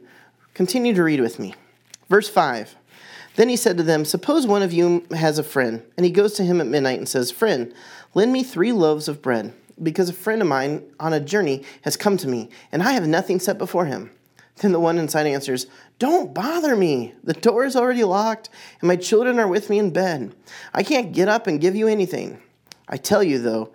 continue 0.56 0.96
to 0.96 1.04
read 1.04 1.22
with 1.22 1.38
me. 1.38 1.54
Verse 2.10 2.28
5 2.28 2.76
Then 3.36 3.50
he 3.50 3.56
said 3.56 3.78
to 3.78 3.84
them, 3.84 4.04
Suppose 4.04 4.48
one 4.48 4.64
of 4.64 4.74
you 4.74 5.06
has 5.12 5.38
a 5.38 5.44
friend, 5.44 5.84
and 5.96 6.06
he 6.06 6.12
goes 6.12 6.34
to 6.34 6.44
him 6.44 6.60
at 6.60 6.68
midnight 6.68 6.98
and 6.98 7.08
says, 7.08 7.30
Friend, 7.30 7.72
lend 8.16 8.34
me 8.34 8.44
three 8.44 8.72
loaves 8.72 9.08
of 9.08 9.22
bread 9.22 9.54
because 9.82 10.10
a 10.10 10.14
friend 10.14 10.42
of 10.42 10.48
mine 10.48 10.84
on 11.00 11.14
a 11.14 11.20
journey 11.20 11.64
has 11.84 11.98
come 11.98 12.18
to 12.18 12.28
me, 12.28 12.50
and 12.72 12.82
I 12.82 12.94
have 12.94 13.08
nothing 13.08 13.40
set 13.40 13.58
before 13.58 13.86
him. 13.86 14.12
Then 14.58 14.72
the 14.72 14.80
one 14.80 14.98
inside 14.98 15.28
answers, 15.28 15.68
Don't 16.00 16.34
bother 16.34 16.76
me. 16.76 17.14
The 17.24 17.34
door 17.34 17.66
is 17.66 17.76
already 17.76 18.04
locked, 18.04 18.50
and 18.82 18.88
my 18.88 18.96
children 18.96 19.40
are 19.40 19.48
with 19.48 19.70
me 19.70 19.80
in 19.80 19.92
bed. 19.92 20.34
I 20.74 20.84
can't 20.84 21.14
get 21.14 21.28
up 21.28 21.48
and 21.48 21.62
give 21.62 21.76
you 21.76 21.88
anything. 21.88 22.42
I 22.88 22.98
tell 22.98 23.22
you, 23.24 23.40
though, 23.40 23.72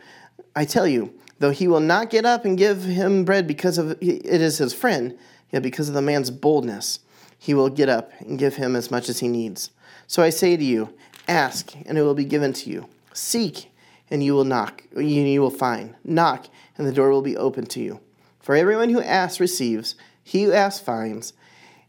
I 0.56 0.64
tell 0.64 0.86
you, 0.86 1.14
though 1.38 1.50
he 1.50 1.68
will 1.68 1.80
not 1.80 2.10
get 2.10 2.24
up 2.24 2.44
and 2.44 2.58
give 2.58 2.84
him 2.84 3.24
bread 3.24 3.46
because 3.46 3.78
of 3.78 3.92
it 3.92 4.24
is 4.24 4.58
his 4.58 4.74
friend, 4.74 5.16
yet 5.52 5.62
because 5.62 5.88
of 5.88 5.94
the 5.94 6.02
man's 6.02 6.30
boldness, 6.30 7.00
he 7.38 7.54
will 7.54 7.68
get 7.68 7.88
up 7.88 8.12
and 8.20 8.38
give 8.38 8.56
him 8.56 8.74
as 8.74 8.90
much 8.90 9.08
as 9.08 9.20
he 9.20 9.28
needs. 9.28 9.70
So 10.06 10.22
I 10.22 10.30
say 10.30 10.56
to 10.56 10.64
you, 10.64 10.94
ask, 11.28 11.72
and 11.86 11.96
it 11.96 12.02
will 12.02 12.14
be 12.14 12.24
given 12.24 12.52
to 12.54 12.70
you. 12.70 12.88
Seek, 13.12 13.71
and 14.12 14.22
you 14.22 14.34
will 14.34 14.44
knock, 14.44 14.84
you 14.94 15.40
will 15.40 15.50
find. 15.50 15.94
Knock, 16.04 16.46
and 16.76 16.86
the 16.86 16.92
door 16.92 17.10
will 17.10 17.22
be 17.22 17.34
open 17.34 17.64
to 17.64 17.80
you. 17.80 17.98
For 18.40 18.54
everyone 18.54 18.90
who 18.90 19.00
asks 19.00 19.40
receives, 19.40 19.94
he 20.22 20.42
who 20.42 20.52
asks 20.52 20.84
finds, 20.84 21.32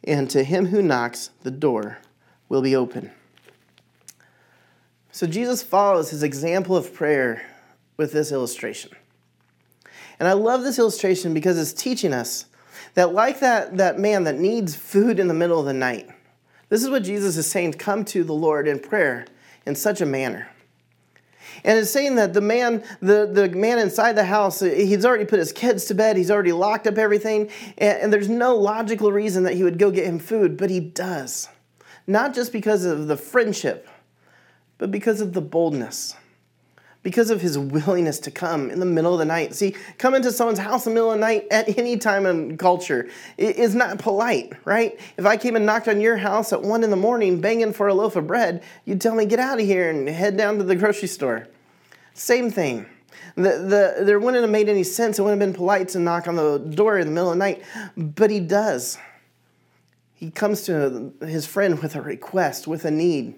and 0.05 0.29
to 0.29 0.45
him 0.45 0.67
who 0.67 0.81
knocks, 0.81 1.31
the 1.41 1.51
door 1.51 1.97
will 2.47 2.61
be 2.61 2.77
open. 2.77 3.11
So 5.11 5.27
Jesus 5.27 5.63
follows 5.63 6.11
his 6.11 6.23
example 6.23 6.77
of 6.77 6.93
prayer 6.93 7.45
with 7.97 8.13
this 8.13 8.31
illustration. 8.31 8.91
And 10.17 10.29
I 10.29 10.33
love 10.33 10.63
this 10.63 10.79
illustration 10.79 11.33
because 11.33 11.59
it's 11.59 11.73
teaching 11.73 12.13
us 12.13 12.45
that, 12.93 13.11
like 13.11 13.41
that, 13.41 13.75
that 13.75 13.99
man 13.99 14.23
that 14.23 14.39
needs 14.39 14.77
food 14.77 15.19
in 15.19 15.27
the 15.27 15.33
middle 15.33 15.59
of 15.59 15.65
the 15.65 15.73
night, 15.73 16.09
this 16.69 16.83
is 16.83 16.89
what 16.89 17.03
Jesus 17.03 17.35
is 17.35 17.51
saying 17.51 17.73
come 17.73 18.05
to 18.05 18.23
the 18.23 18.33
Lord 18.33 18.65
in 18.65 18.79
prayer 18.79 19.25
in 19.65 19.75
such 19.75 19.99
a 19.99 20.05
manner. 20.05 20.47
And 21.63 21.79
it's 21.79 21.91
saying 21.91 22.15
that 22.15 22.33
the 22.33 22.41
man, 22.41 22.83
the, 23.01 23.25
the 23.25 23.49
man 23.49 23.79
inside 23.79 24.13
the 24.13 24.25
house, 24.25 24.59
he's 24.59 25.05
already 25.05 25.25
put 25.25 25.39
his 25.39 25.51
kids 25.51 25.85
to 25.85 25.93
bed, 25.93 26.17
he's 26.17 26.29
already 26.29 26.51
locked 26.51 26.87
up 26.87 26.97
everything, 26.97 27.49
and, 27.77 27.97
and 27.99 28.13
there's 28.13 28.29
no 28.29 28.55
logical 28.55 29.11
reason 29.11 29.43
that 29.43 29.53
he 29.53 29.63
would 29.63 29.79
go 29.79 29.89
get 29.89 30.05
him 30.05 30.19
food, 30.19 30.57
but 30.57 30.69
he 30.69 30.79
does. 30.79 31.47
Not 32.05 32.33
just 32.33 32.51
because 32.51 32.83
of 32.83 33.07
the 33.07 33.15
friendship, 33.15 33.87
but 34.77 34.91
because 34.91 35.21
of 35.21 35.31
the 35.31 35.41
boldness. 35.41 36.15
because 37.03 37.29
of 37.29 37.41
his 37.41 37.57
willingness 37.57 38.17
to 38.19 38.31
come 38.31 38.71
in 38.71 38.79
the 38.79 38.85
middle 38.85 39.13
of 39.13 39.19
the 39.19 39.25
night. 39.25 39.53
See, 39.53 39.75
come 39.97 40.15
into 40.15 40.31
someone's 40.31 40.59
house 40.59 40.87
in 40.87 40.93
the 40.93 40.95
middle 40.95 41.11
of 41.11 41.19
the 41.19 41.25
night 41.25 41.47
at 41.51 41.77
any 41.77 41.97
time 41.97 42.25
in 42.25 42.57
culture 42.57 43.09
is 43.37 43.75
not 43.75 43.99
polite, 43.99 44.53
right? 44.65 44.99
If 45.17 45.25
I 45.25 45.37
came 45.37 45.55
and 45.55 45.65
knocked 45.65 45.89
on 45.89 46.01
your 46.01 46.17
house 46.17 46.53
at 46.53 46.61
one 46.61 46.83
in 46.83 46.89
the 46.89 46.95
morning 46.95 47.41
banging 47.41 47.73
for 47.73 47.87
a 47.87 47.93
loaf 47.93 48.15
of 48.15 48.25
bread, 48.25 48.63
you'd 48.85 49.01
tell 49.01 49.15
me, 49.15 49.25
get 49.25 49.39
out 49.39 49.59
of 49.59 49.65
here 49.65 49.89
and 49.89 50.07
head 50.07 50.37
down 50.37 50.57
to 50.57 50.63
the 50.63 50.75
grocery 50.75 51.09
store. 51.09 51.47
Same 52.13 52.51
thing. 52.51 52.85
The, 53.35 53.95
the, 53.97 54.05
there 54.05 54.19
wouldn't 54.19 54.43
have 54.43 54.51
made 54.51 54.69
any 54.69 54.83
sense. 54.83 55.17
It 55.17 55.23
wouldn't 55.23 55.41
have 55.41 55.47
been 55.49 55.55
polite 55.55 55.89
to 55.89 55.99
knock 55.99 56.27
on 56.27 56.35
the 56.35 56.59
door 56.59 56.99
in 56.99 57.07
the 57.07 57.13
middle 57.13 57.31
of 57.31 57.35
the 57.35 57.39
night, 57.39 57.63
but 57.95 58.29
he 58.29 58.39
does. 58.39 58.97
He 60.13 60.29
comes 60.29 60.63
to 60.63 61.13
his 61.21 61.45
friend 61.45 61.79
with 61.81 61.95
a 61.95 62.01
request, 62.01 62.67
with 62.67 62.85
a 62.85 62.91
need. 62.91 63.35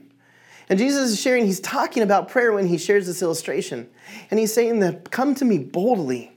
And 0.69 0.79
Jesus 0.79 1.11
is 1.11 1.21
sharing, 1.21 1.45
he's 1.45 1.59
talking 1.59 2.03
about 2.03 2.29
prayer 2.29 2.51
when 2.51 2.67
he 2.67 2.77
shares 2.77 3.07
this 3.07 3.21
illustration. 3.21 3.89
And 4.29 4.39
he's 4.39 4.53
saying 4.53 4.79
that 4.79 5.11
come 5.11 5.35
to 5.35 5.45
me 5.45 5.59
boldly. 5.59 6.31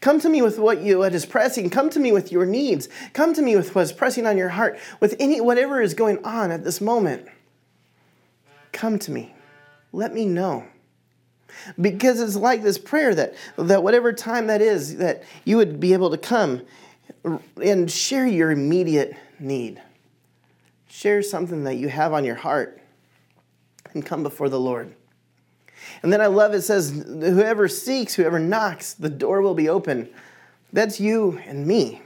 Come 0.00 0.20
to 0.20 0.28
me 0.28 0.42
with 0.42 0.58
what 0.58 0.82
you 0.82 0.98
what 0.98 1.14
is 1.14 1.24
pressing. 1.24 1.70
Come 1.70 1.88
to 1.90 2.00
me 2.00 2.12
with 2.12 2.30
your 2.30 2.44
needs. 2.44 2.88
Come 3.14 3.32
to 3.34 3.40
me 3.40 3.56
with 3.56 3.74
what's 3.74 3.92
pressing 3.92 4.26
on 4.26 4.36
your 4.36 4.50
heart, 4.50 4.78
with 5.00 5.16
any 5.18 5.40
whatever 5.40 5.80
is 5.80 5.94
going 5.94 6.22
on 6.24 6.50
at 6.50 6.64
this 6.64 6.80
moment. 6.80 7.26
Come 8.72 8.98
to 8.98 9.10
me. 9.10 9.34
Let 9.92 10.12
me 10.12 10.26
know. 10.26 10.66
Because 11.80 12.20
it's 12.20 12.36
like 12.36 12.62
this 12.62 12.78
prayer 12.78 13.14
that, 13.14 13.34
that 13.56 13.82
whatever 13.82 14.12
time 14.12 14.46
that 14.48 14.60
is, 14.60 14.96
that 14.96 15.24
you 15.44 15.56
would 15.56 15.80
be 15.80 15.92
able 15.92 16.10
to 16.10 16.18
come 16.18 16.62
and 17.62 17.90
share 17.90 18.26
your 18.26 18.50
immediate 18.50 19.16
need. 19.38 19.80
Share 20.88 21.22
something 21.22 21.64
that 21.64 21.74
you 21.74 21.88
have 21.88 22.12
on 22.12 22.24
your 22.24 22.34
heart 22.36 22.80
and 23.92 24.04
come 24.04 24.22
before 24.22 24.48
the 24.48 24.60
Lord. 24.60 24.94
And 26.02 26.12
then 26.12 26.20
I 26.20 26.26
love 26.26 26.54
it 26.54 26.62
says, 26.62 26.90
whoever 26.90 27.68
seeks, 27.68 28.14
whoever 28.14 28.38
knocks, 28.38 28.94
the 28.94 29.10
door 29.10 29.42
will 29.42 29.54
be 29.54 29.68
open. 29.68 30.08
That's 30.72 31.00
you 31.00 31.40
and 31.46 31.66
me. 31.66 32.02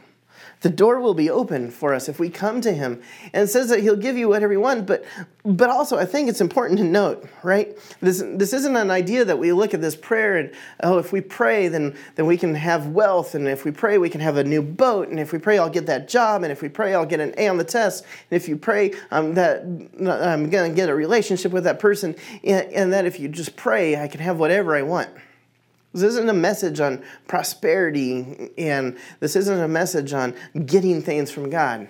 The 0.61 0.71
door 0.71 1.00
will 1.00 1.15
be 1.15 1.31
open 1.31 1.71
for 1.71 1.95
us 1.95 2.09
if 2.09 2.19
we 2.19 2.31
come 2.31 2.61
to 2.62 2.73
him. 2.73 3.00
And 3.33 3.45
it 3.45 3.47
says 3.49 3.69
that 3.69 3.81
he'll 3.81 3.97
give 3.97 4.17
you 4.17 4.29
whatever 4.29 4.53
you 4.53 4.61
want, 4.61 4.87
but 4.87 5.05
but 5.45 5.71
also 5.71 5.97
I 5.97 6.05
think 6.05 6.29
it's 6.29 6.41
important 6.41 6.79
to 6.79 6.85
note, 6.85 7.27
right? 7.43 7.77
This 8.00 8.23
this 8.25 8.53
isn't 8.53 8.77
an 8.77 8.91
idea 8.91 9.25
that 9.25 9.38
we 9.38 9.53
look 9.53 9.73
at 9.73 9.81
this 9.81 9.97
prayer 9.97 10.37
and 10.37 10.53
oh, 10.83 10.99
if 10.99 11.12
we 11.12 11.21
pray, 11.21 11.69
then 11.69 11.97
then 12.17 12.27
we 12.27 12.37
can 12.37 12.55
have 12.55 12.88
wealth, 12.88 13.35
and 13.35 13.47
if 13.47 13.65
we 13.65 13.71
pray, 13.71 13.99
we 13.99 14.11
can 14.11 14.21
have 14.21 14.37
a 14.37 14.45
new 14.45 14.62
boat, 14.62 15.09
and 15.09 15.21
if 15.21 15.33
we 15.33 15.38
pray, 15.38 15.59
I'll 15.59 15.71
get 15.71 15.87
that 15.87 16.09
job, 16.09 16.43
and 16.43 16.53
if 16.53 16.61
we 16.61 16.69
pray, 16.69 16.95
I'll 16.95 17.07
get 17.07 17.21
an 17.21 17.35
A 17.38 17.49
on 17.49 17.57
the 17.57 17.65
test, 17.65 18.05
and 18.31 18.37
if 18.41 18.49
you 18.49 18.57
pray 18.57 18.93
um, 19.11 19.35
that 19.35 19.62
I'm 19.62 20.50
gonna 20.50 20.71
get 20.71 20.88
a 20.88 20.95
relationship 20.95 21.53
with 21.53 21.65
that 21.65 21.79
person, 21.79 22.17
and, 22.45 22.73
and 22.73 22.93
that 22.93 23.07
if 23.07 23.21
you 23.21 23.29
just 23.29 23.57
pray, 23.57 23.97
I 23.97 24.09
can 24.09 24.21
have 24.21 24.38
whatever 24.38 24.75
I 24.75 24.83
want. 24.83 25.09
This 26.00 26.14
isn't 26.14 26.28
a 26.28 26.35
message 26.35 26.81
on 26.81 27.02
prosperity, 27.26 28.50
and 28.57 28.97
this 29.21 29.37
isn't 29.37 29.61
a 29.61 29.69
message 29.69 30.12
on 30.12 30.35
getting 30.67 31.02
things 31.02 31.31
from 31.31 31.50
God. 31.50 31.88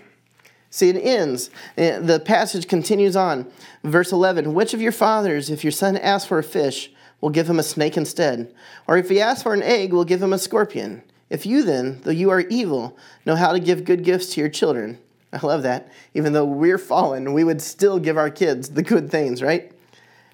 See, 0.70 0.90
it 0.90 1.00
ends. 1.00 1.50
Eh, 1.76 1.98
the 1.98 2.20
passage 2.20 2.68
continues 2.68 3.16
on. 3.16 3.50
Verse 3.84 4.12
11 4.12 4.54
Which 4.54 4.74
of 4.74 4.82
your 4.82 4.92
fathers, 4.92 5.50
if 5.50 5.64
your 5.64 5.72
son 5.72 5.96
asks 5.96 6.28
for 6.28 6.38
a 6.38 6.44
fish, 6.44 6.90
will 7.20 7.30
give 7.30 7.48
him 7.48 7.58
a 7.58 7.62
snake 7.62 7.96
instead? 7.96 8.52
Or 8.86 8.96
if 8.96 9.08
he 9.08 9.20
asks 9.20 9.42
for 9.42 9.54
an 9.54 9.62
egg, 9.62 9.92
will 9.92 10.04
give 10.04 10.22
him 10.22 10.32
a 10.32 10.38
scorpion? 10.38 11.02
If 11.30 11.44
you 11.44 11.62
then, 11.62 12.00
though 12.02 12.10
you 12.10 12.30
are 12.30 12.40
evil, 12.40 12.96
know 13.26 13.36
how 13.36 13.52
to 13.52 13.60
give 13.60 13.84
good 13.84 14.04
gifts 14.04 14.34
to 14.34 14.40
your 14.40 14.48
children, 14.48 14.98
I 15.32 15.44
love 15.44 15.62
that. 15.62 15.92
Even 16.14 16.32
though 16.32 16.44
we're 16.44 16.78
fallen, 16.78 17.34
we 17.34 17.44
would 17.44 17.60
still 17.60 17.98
give 17.98 18.16
our 18.16 18.30
kids 18.30 18.70
the 18.70 18.82
good 18.82 19.10
things, 19.10 19.42
right? 19.42 19.72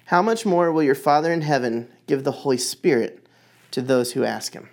How 0.05 0.21
much 0.21 0.45
more 0.45 0.71
will 0.71 0.83
your 0.83 0.95
Father 0.95 1.33
in 1.33 1.41
heaven 1.41 1.89
give 2.07 2.23
the 2.23 2.31
Holy 2.31 2.57
Spirit 2.57 3.24
to 3.75 3.81
those 3.81 4.13
who 4.13 4.23
ask 4.23 4.53
him. 4.53 4.69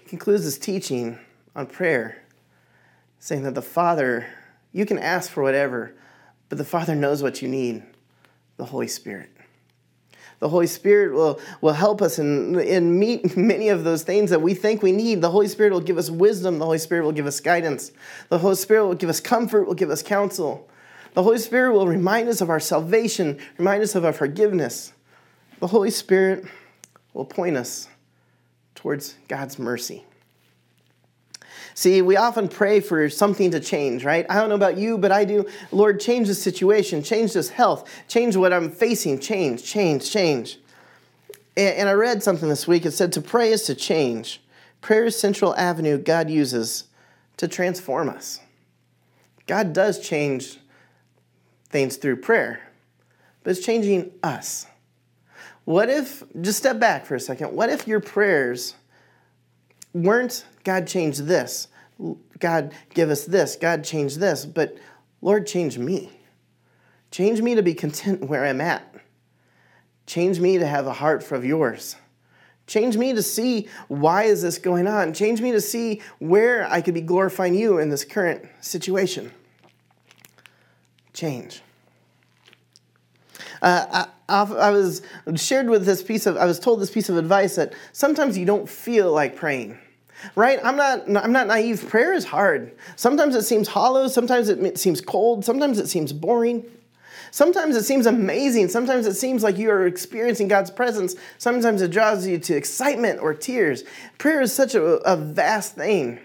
He 0.00 0.08
concludes 0.08 0.44
his 0.44 0.56
teaching 0.56 1.18
on 1.54 1.66
prayer, 1.66 2.22
saying 3.18 3.42
that 3.42 3.54
the 3.54 3.60
Father, 3.60 4.26
you 4.72 4.86
can 4.86 4.98
ask 4.98 5.30
for 5.30 5.42
whatever, 5.42 5.94
but 6.48 6.56
the 6.56 6.64
Father 6.64 6.94
knows 6.94 7.22
what 7.22 7.42
you 7.42 7.48
need 7.48 7.82
the 8.56 8.64
Holy 8.64 8.88
Spirit. 8.88 9.28
The 10.38 10.48
Holy 10.48 10.66
Spirit 10.66 11.12
will, 11.12 11.38
will 11.60 11.74
help 11.74 12.00
us 12.00 12.18
and, 12.18 12.56
and 12.56 12.98
meet 12.98 13.36
many 13.36 13.68
of 13.68 13.84
those 13.84 14.04
things 14.04 14.30
that 14.30 14.40
we 14.40 14.54
think 14.54 14.82
we 14.82 14.92
need. 14.92 15.20
The 15.20 15.30
Holy 15.30 15.48
Spirit 15.48 15.74
will 15.74 15.80
give 15.80 15.98
us 15.98 16.08
wisdom. 16.08 16.58
The 16.58 16.64
Holy 16.64 16.78
Spirit 16.78 17.04
will 17.04 17.12
give 17.12 17.26
us 17.26 17.40
guidance. 17.40 17.92
The 18.30 18.38
Holy 18.38 18.54
Spirit 18.54 18.86
will 18.86 18.94
give 18.94 19.10
us 19.10 19.20
comfort, 19.20 19.66
will 19.66 19.74
give 19.74 19.90
us 19.90 20.02
counsel. 20.02 20.66
The 21.12 21.22
Holy 21.22 21.38
Spirit 21.38 21.74
will 21.74 21.86
remind 21.86 22.30
us 22.30 22.40
of 22.40 22.48
our 22.48 22.60
salvation, 22.60 23.38
remind 23.58 23.82
us 23.82 23.94
of 23.94 24.06
our 24.06 24.14
forgiveness. 24.14 24.94
The 25.60 25.66
Holy 25.66 25.90
Spirit 25.90 26.46
will 27.14 27.24
point 27.24 27.56
us 27.56 27.88
towards 28.74 29.16
God's 29.28 29.58
mercy. 29.58 30.04
See, 31.74 32.02
we 32.02 32.16
often 32.16 32.48
pray 32.48 32.80
for 32.80 33.08
something 33.08 33.50
to 33.52 33.60
change, 33.60 34.04
right? 34.04 34.26
I 34.28 34.34
don't 34.34 34.48
know 34.48 34.54
about 34.54 34.76
you, 34.76 34.98
but 34.98 35.10
I 35.10 35.24
do. 35.24 35.46
Lord, 35.70 36.00
change 36.00 36.28
the 36.28 36.34
situation, 36.34 37.02
change 37.02 37.32
this 37.32 37.48
health, 37.48 37.88
change 38.08 38.36
what 38.36 38.52
I'm 38.52 38.70
facing, 38.70 39.18
change, 39.18 39.64
change, 39.64 40.10
change. 40.10 40.58
And 41.56 41.88
I 41.88 41.92
read 41.92 42.22
something 42.22 42.48
this 42.48 42.66
week. 42.66 42.84
It 42.86 42.92
said 42.92 43.12
to 43.12 43.20
pray 43.20 43.52
is 43.52 43.62
to 43.64 43.74
change. 43.74 44.42
Prayer 44.80 45.06
is 45.06 45.18
central 45.18 45.54
avenue 45.56 45.98
God 45.98 46.28
uses 46.28 46.84
to 47.36 47.48
transform 47.48 48.08
us. 48.08 48.40
God 49.46 49.72
does 49.72 49.98
change 49.98 50.58
things 51.68 51.96
through 51.96 52.16
prayer, 52.16 52.60
but 53.42 53.50
it's 53.50 53.64
changing 53.64 54.12
us. 54.22 54.66
What 55.64 55.88
if, 55.88 56.24
just 56.40 56.58
step 56.58 56.78
back 56.78 57.06
for 57.06 57.14
a 57.14 57.20
second, 57.20 57.52
what 57.52 57.68
if 57.70 57.86
your 57.86 58.00
prayers 58.00 58.74
weren't, 59.94 60.44
God, 60.64 60.86
change 60.86 61.18
this, 61.18 61.68
God, 62.38 62.74
give 62.94 63.10
us 63.10 63.24
this, 63.24 63.56
God, 63.56 63.84
change 63.84 64.16
this, 64.16 64.44
but 64.44 64.76
Lord, 65.20 65.46
change 65.46 65.78
me. 65.78 66.10
Change 67.10 67.40
me 67.42 67.54
to 67.54 67.62
be 67.62 67.74
content 67.74 68.24
where 68.24 68.44
I'm 68.44 68.60
at. 68.60 68.92
Change 70.06 70.40
me 70.40 70.58
to 70.58 70.66
have 70.66 70.86
a 70.86 70.92
heart 70.92 71.22
for 71.22 71.42
yours. 71.44 71.96
Change 72.66 72.96
me 72.96 73.12
to 73.12 73.22
see 73.22 73.68
why 73.88 74.24
is 74.24 74.42
this 74.42 74.58
going 74.58 74.86
on. 74.86 75.12
Change 75.12 75.40
me 75.40 75.52
to 75.52 75.60
see 75.60 76.00
where 76.18 76.66
I 76.66 76.80
could 76.80 76.94
be 76.94 77.00
glorifying 77.00 77.54
you 77.54 77.78
in 77.78 77.90
this 77.90 78.04
current 78.04 78.46
situation. 78.60 79.30
Change. 81.12 81.60
Uh, 83.62 84.06
I, 84.28 84.42
I, 84.42 84.70
was 84.70 85.02
shared 85.36 85.70
with 85.70 85.86
this 85.86 86.02
piece 86.02 86.26
of, 86.26 86.36
I 86.36 86.46
was 86.46 86.58
told 86.58 86.80
this 86.80 86.90
piece 86.90 87.08
of 87.08 87.16
advice 87.16 87.54
that 87.54 87.72
sometimes 87.92 88.36
you 88.36 88.44
don't 88.44 88.68
feel 88.68 89.12
like 89.12 89.36
praying. 89.36 89.78
Right? 90.34 90.58
I'm 90.62 90.76
not, 90.76 91.08
I'm 91.16 91.32
not 91.32 91.46
naive. 91.46 91.88
Prayer 91.88 92.12
is 92.12 92.24
hard. 92.24 92.76
Sometimes 92.96 93.34
it 93.34 93.42
seems 93.42 93.68
hollow. 93.68 94.08
Sometimes 94.08 94.48
it 94.48 94.78
seems 94.78 95.00
cold. 95.00 95.44
Sometimes 95.44 95.78
it 95.78 95.88
seems 95.88 96.12
boring. 96.12 96.64
Sometimes 97.30 97.76
it 97.76 97.84
seems 97.84 98.06
amazing. 98.06 98.68
Sometimes 98.68 99.06
it 99.06 99.14
seems 99.14 99.42
like 99.42 99.58
you 99.58 99.70
are 99.70 99.86
experiencing 99.86 100.48
God's 100.48 100.70
presence. 100.70 101.14
Sometimes 101.38 101.82
it 101.82 101.90
draws 101.90 102.26
you 102.26 102.38
to 102.38 102.54
excitement 102.54 103.20
or 103.20 103.32
tears. 103.32 103.84
Prayer 104.18 104.42
is 104.42 104.52
such 104.52 104.74
a, 104.74 104.82
a 105.10 105.16
vast 105.16 105.74
thing. 105.74 106.18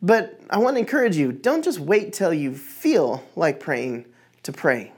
But 0.00 0.40
I 0.48 0.58
want 0.58 0.76
to 0.76 0.80
encourage 0.80 1.16
you 1.16 1.32
don't 1.32 1.62
just 1.62 1.78
wait 1.78 2.12
till 2.12 2.32
you 2.32 2.54
feel 2.54 3.22
like 3.36 3.60
praying 3.60 4.06
to 4.44 4.52
pray. 4.52 4.92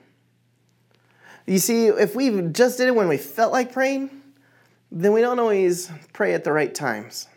You 1.47 1.59
see, 1.59 1.87
if 1.87 2.15
we 2.15 2.43
just 2.49 2.79
did 2.79 2.89
it 2.89 2.95
when 2.95 3.09
we 3.09 3.17
felt 3.17 3.53
like 3.53 3.73
praying, 3.73 4.11
then 4.91 5.13
we 5.13 5.21
don't 5.21 5.39
always 5.39 5.91
pray 6.13 6.35
at 6.35 6.45
the 6.45 6.53
right 6.53 6.75
times. 6.75 7.29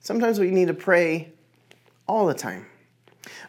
Sometimes 0.00 0.38
we 0.38 0.50
need 0.50 0.68
to 0.68 0.74
pray 0.74 1.32
all 2.06 2.26
the 2.26 2.34
time. 2.34 2.66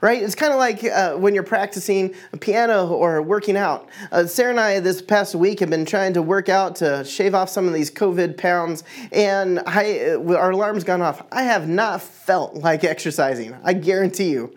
Right? 0.01 0.21
It's 0.21 0.35
kind 0.35 0.51
of 0.51 0.59
like 0.59 0.83
uh, 0.83 1.15
when 1.15 1.33
you're 1.33 1.43
practicing 1.43 2.15
piano 2.39 2.87
or 2.87 3.21
working 3.21 3.55
out. 3.55 3.87
Uh, 4.11 4.25
Sarah 4.25 4.49
and 4.49 4.59
I, 4.59 4.79
this 4.79 5.01
past 5.01 5.35
week, 5.35 5.59
have 5.59 5.69
been 5.69 5.85
trying 5.85 6.13
to 6.13 6.21
work 6.21 6.49
out 6.49 6.75
to 6.77 7.05
shave 7.05 7.35
off 7.35 7.49
some 7.49 7.67
of 7.67 7.73
these 7.73 7.91
COVID 7.91 8.37
pounds, 8.37 8.83
and 9.11 9.59
I, 9.65 10.15
uh, 10.15 10.35
our 10.35 10.51
alarm's 10.51 10.83
gone 10.83 11.01
off. 11.01 11.23
I 11.31 11.43
have 11.43 11.69
not 11.69 12.01
felt 12.01 12.55
like 12.55 12.83
exercising, 12.83 13.55
I 13.63 13.73
guarantee 13.73 14.31
you. 14.31 14.55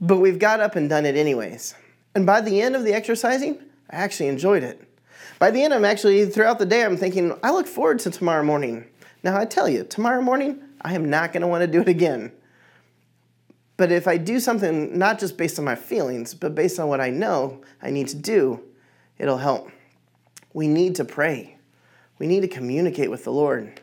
But 0.00 0.18
we've 0.18 0.38
got 0.38 0.60
up 0.60 0.76
and 0.76 0.88
done 0.88 1.06
it 1.06 1.16
anyways. 1.16 1.74
And 2.14 2.24
by 2.24 2.40
the 2.40 2.60
end 2.60 2.76
of 2.76 2.84
the 2.84 2.94
exercising, 2.94 3.58
I 3.92 3.96
actually 3.96 4.28
enjoyed 4.28 4.62
it. 4.62 4.80
By 5.38 5.50
the 5.50 5.62
end, 5.62 5.74
I'm 5.74 5.84
actually, 5.84 6.24
throughout 6.26 6.58
the 6.58 6.66
day, 6.66 6.84
I'm 6.84 6.96
thinking, 6.96 7.38
I 7.42 7.52
look 7.52 7.66
forward 7.66 7.98
to 8.00 8.10
tomorrow 8.10 8.42
morning. 8.42 8.86
Now, 9.22 9.36
I 9.36 9.44
tell 9.44 9.68
you, 9.68 9.84
tomorrow 9.84 10.22
morning, 10.22 10.62
I 10.80 10.94
am 10.94 11.10
not 11.10 11.32
going 11.32 11.42
to 11.42 11.46
want 11.46 11.60
to 11.60 11.66
do 11.66 11.82
it 11.82 11.88
again. 11.88 12.32
But 13.76 13.92
if 13.92 14.08
I 14.08 14.16
do 14.16 14.40
something 14.40 14.98
not 14.98 15.18
just 15.18 15.36
based 15.36 15.58
on 15.58 15.64
my 15.64 15.74
feelings, 15.74 16.32
but 16.32 16.54
based 16.54 16.80
on 16.80 16.88
what 16.88 17.00
I 17.00 17.10
know 17.10 17.60
I 17.82 17.90
need 17.90 18.08
to 18.08 18.16
do, 18.16 18.62
it'll 19.18 19.38
help. 19.38 19.70
We 20.54 20.68
need 20.68 20.94
to 20.96 21.04
pray. 21.04 21.56
We 22.18 22.26
need 22.26 22.40
to 22.40 22.48
communicate 22.48 23.10
with 23.10 23.24
the 23.24 23.32
Lord. 23.32 23.80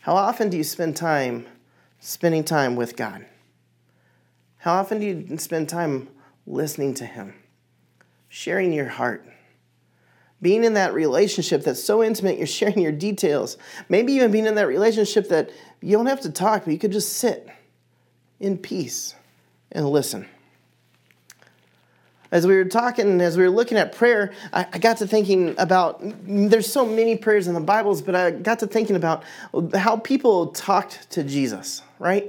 How 0.00 0.16
often 0.16 0.50
do 0.50 0.56
you 0.56 0.64
spend 0.64 0.96
time 0.96 1.46
spending 1.98 2.44
time 2.44 2.76
with 2.76 2.96
God? 2.96 3.26
How 4.58 4.74
often 4.74 4.98
do 4.98 5.06
you 5.06 5.38
spend 5.38 5.68
time 5.68 6.08
listening 6.46 6.94
to 6.94 7.06
Him? 7.06 7.34
sharing 8.30 8.72
your 8.72 8.88
heart. 8.88 9.26
Being 10.42 10.64
in 10.64 10.74
that 10.74 10.94
relationship 10.94 11.64
that's 11.64 11.82
so 11.82 12.02
intimate, 12.02 12.38
you're 12.38 12.46
sharing 12.46 12.80
your 12.80 12.92
details. 12.92 13.58
Maybe 13.88 14.14
even 14.14 14.30
being 14.30 14.46
in 14.46 14.54
that 14.54 14.66
relationship 14.66 15.28
that 15.28 15.50
you 15.80 15.96
don't 15.96 16.06
have 16.06 16.20
to 16.22 16.30
talk, 16.30 16.64
but 16.64 16.72
you 16.72 16.78
could 16.78 16.92
just 16.92 17.14
sit 17.14 17.48
in 18.38 18.56
peace 18.56 19.14
and 19.72 19.88
listen. 19.88 20.26
As 22.32 22.46
we 22.46 22.54
were 22.54 22.64
talking, 22.64 23.20
as 23.20 23.36
we 23.36 23.42
were 23.42 23.50
looking 23.50 23.76
at 23.76 23.92
prayer, 23.92 24.32
I, 24.52 24.66
I 24.72 24.78
got 24.78 24.98
to 24.98 25.06
thinking 25.06 25.54
about 25.58 26.00
there's 26.00 26.72
so 26.72 26.86
many 26.86 27.16
prayers 27.16 27.48
in 27.48 27.54
the 27.54 27.60
Bibles, 27.60 28.02
but 28.02 28.14
I 28.14 28.30
got 28.30 28.60
to 28.60 28.68
thinking 28.68 28.94
about 28.94 29.24
how 29.74 29.96
people 29.96 30.48
talked 30.48 31.10
to 31.10 31.24
Jesus, 31.24 31.82
right? 32.00 32.26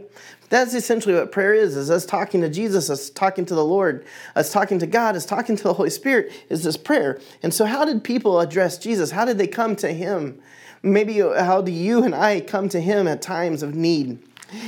That's 0.49 0.73
essentially 0.73 1.15
what 1.15 1.31
prayer 1.31 1.53
is, 1.53 1.77
is 1.77 1.89
us 1.89 2.05
talking 2.05 2.41
to 2.41 2.49
Jesus, 2.49 2.89
us 2.89 3.09
talking 3.09 3.45
to 3.45 3.55
the 3.55 3.63
Lord, 3.63 4.05
us 4.35 4.51
talking 4.51 4.79
to 4.79 4.85
God, 4.85 5.15
us 5.15 5.25
talking 5.25 5.55
to 5.55 5.63
the 5.63 5.73
Holy 5.73 5.89
Spirit, 5.89 6.31
is 6.49 6.63
this 6.63 6.75
prayer. 6.75 7.19
And 7.41 7.53
so 7.53 7.65
how 7.65 7.85
did 7.85 8.03
people 8.03 8.41
address 8.41 8.77
Jesus? 8.77 9.11
How 9.11 9.23
did 9.23 9.37
they 9.37 9.47
come 9.47 9.77
to 9.77 9.93
him? 9.93 10.39
Maybe 10.83 11.21
uh, 11.21 11.43
how 11.43 11.61
do 11.61 11.71
you 11.71 12.03
and 12.03 12.13
I 12.13 12.41
come 12.41 12.67
to 12.69 12.81
him 12.81 13.07
at 13.07 13.21
times 13.21 13.63
of 13.63 13.73
need? 13.73 14.19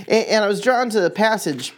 And, 0.07 0.25
and 0.27 0.43
I 0.43 0.47
was 0.47 0.61
drawn 0.61 0.89
to 0.91 1.01
the 1.01 1.09
passage 1.09 1.73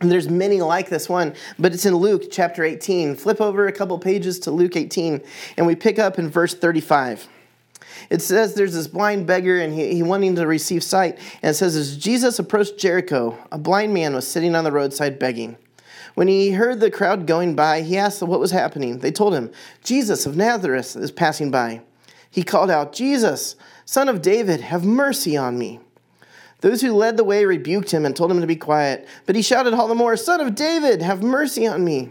and 0.00 0.10
there's 0.10 0.28
many 0.28 0.60
like 0.60 0.90
this 0.90 1.08
one, 1.08 1.34
but 1.58 1.72
it's 1.72 1.86
in 1.86 1.94
Luke 1.94 2.24
chapter 2.30 2.62
18. 2.64 3.16
Flip 3.16 3.40
over 3.40 3.66
a 3.66 3.72
couple 3.72 3.98
pages 3.98 4.38
to 4.40 4.50
Luke 4.50 4.76
18, 4.76 5.22
and 5.56 5.66
we 5.66 5.74
pick 5.74 5.98
up 5.98 6.18
in 6.18 6.28
verse 6.28 6.52
35. 6.52 7.26
It 8.10 8.22
says 8.22 8.54
there's 8.54 8.74
this 8.74 8.88
blind 8.88 9.26
beggar, 9.26 9.60
and 9.60 9.72
he, 9.72 9.94
he 9.94 10.02
wanting 10.02 10.36
to 10.36 10.46
receive 10.46 10.82
sight. 10.82 11.18
And 11.42 11.50
it 11.50 11.54
says, 11.54 11.76
as 11.76 11.96
Jesus 11.96 12.38
approached 12.38 12.78
Jericho, 12.78 13.38
a 13.50 13.58
blind 13.58 13.94
man 13.94 14.14
was 14.14 14.26
sitting 14.26 14.54
on 14.54 14.64
the 14.64 14.72
roadside 14.72 15.18
begging. 15.18 15.56
When 16.14 16.28
he 16.28 16.52
heard 16.52 16.80
the 16.80 16.90
crowd 16.90 17.26
going 17.26 17.54
by, 17.54 17.82
he 17.82 17.98
asked 17.98 18.22
what 18.22 18.40
was 18.40 18.50
happening. 18.50 19.00
They 19.00 19.12
told 19.12 19.34
him, 19.34 19.50
Jesus 19.84 20.24
of 20.24 20.36
Nazareth 20.36 20.96
is 20.96 21.10
passing 21.10 21.50
by. 21.50 21.82
He 22.30 22.42
called 22.42 22.70
out, 22.70 22.92
Jesus, 22.92 23.56
son 23.84 24.08
of 24.08 24.22
David, 24.22 24.60
have 24.62 24.84
mercy 24.84 25.36
on 25.36 25.58
me. 25.58 25.80
Those 26.60 26.80
who 26.80 26.94
led 26.94 27.16
the 27.16 27.24
way 27.24 27.44
rebuked 27.44 27.90
him 27.90 28.06
and 28.06 28.16
told 28.16 28.30
him 28.30 28.40
to 28.40 28.46
be 28.46 28.56
quiet. 28.56 29.06
But 29.26 29.36
he 29.36 29.42
shouted 29.42 29.74
all 29.74 29.88
the 29.88 29.94
more, 29.94 30.16
Son 30.16 30.40
of 30.40 30.54
David, 30.54 31.02
have 31.02 31.22
mercy 31.22 31.66
on 31.66 31.84
me. 31.84 32.10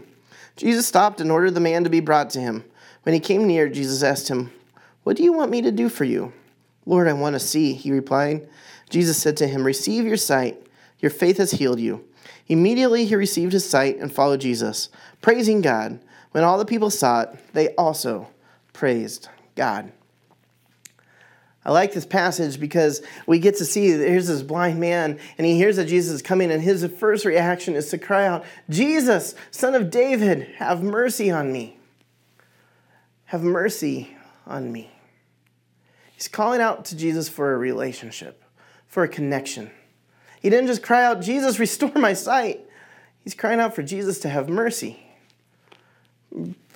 Jesus 0.56 0.86
stopped 0.86 1.20
and 1.20 1.30
ordered 1.30 1.52
the 1.52 1.60
man 1.60 1.84
to 1.84 1.90
be 1.90 2.00
brought 2.00 2.30
to 2.30 2.40
him. 2.40 2.64
When 3.02 3.12
he 3.12 3.20
came 3.20 3.46
near, 3.46 3.68
Jesus 3.68 4.02
asked 4.02 4.28
him, 4.28 4.52
What 5.06 5.16
do 5.16 5.22
you 5.22 5.32
want 5.32 5.52
me 5.52 5.62
to 5.62 5.70
do 5.70 5.88
for 5.88 6.02
you? 6.02 6.32
Lord, 6.84 7.06
I 7.06 7.12
want 7.12 7.34
to 7.34 7.38
see, 7.38 7.74
he 7.74 7.92
replied. 7.92 8.48
Jesus 8.90 9.16
said 9.16 9.36
to 9.36 9.46
him, 9.46 9.62
Receive 9.62 10.04
your 10.04 10.16
sight. 10.16 10.60
Your 10.98 11.12
faith 11.12 11.36
has 11.36 11.52
healed 11.52 11.78
you. 11.78 12.04
Immediately 12.48 13.04
he 13.04 13.14
received 13.14 13.52
his 13.52 13.64
sight 13.64 13.98
and 13.98 14.12
followed 14.12 14.40
Jesus, 14.40 14.88
praising 15.20 15.60
God. 15.60 16.00
When 16.32 16.42
all 16.42 16.58
the 16.58 16.64
people 16.64 16.90
saw 16.90 17.20
it, 17.20 17.28
they 17.52 17.72
also 17.76 18.26
praised 18.72 19.28
God. 19.54 19.92
I 21.64 21.70
like 21.70 21.92
this 21.92 22.04
passage 22.04 22.58
because 22.58 23.00
we 23.28 23.38
get 23.38 23.58
to 23.58 23.64
see 23.64 23.90
here's 23.90 24.26
this 24.26 24.42
blind 24.42 24.80
man 24.80 25.20
and 25.38 25.46
he 25.46 25.56
hears 25.56 25.76
that 25.76 25.86
Jesus 25.86 26.14
is 26.14 26.22
coming, 26.22 26.50
and 26.50 26.60
his 26.60 26.84
first 26.98 27.24
reaction 27.24 27.76
is 27.76 27.90
to 27.90 27.98
cry 27.98 28.26
out, 28.26 28.44
Jesus, 28.68 29.36
son 29.52 29.76
of 29.76 29.88
David, 29.88 30.48
have 30.56 30.82
mercy 30.82 31.30
on 31.30 31.52
me. 31.52 31.78
Have 33.26 33.44
mercy 33.44 34.16
on 34.48 34.72
me. 34.72 34.90
He's 36.16 36.26
calling 36.26 36.60
out 36.60 36.86
to 36.86 36.96
Jesus 36.96 37.28
for 37.28 37.52
a 37.52 37.56
relationship, 37.56 38.42
for 38.88 39.04
a 39.04 39.08
connection. 39.08 39.70
He 40.42 40.50
didn't 40.50 40.66
just 40.66 40.82
cry 40.82 41.04
out, 41.04 41.20
Jesus, 41.20 41.60
restore 41.60 41.92
my 41.94 42.14
sight. 42.14 42.60
He's 43.22 43.34
crying 43.34 43.60
out 43.60 43.76
for 43.76 43.84
Jesus 43.84 44.18
to 44.20 44.28
have 44.28 44.48
mercy. 44.48 45.00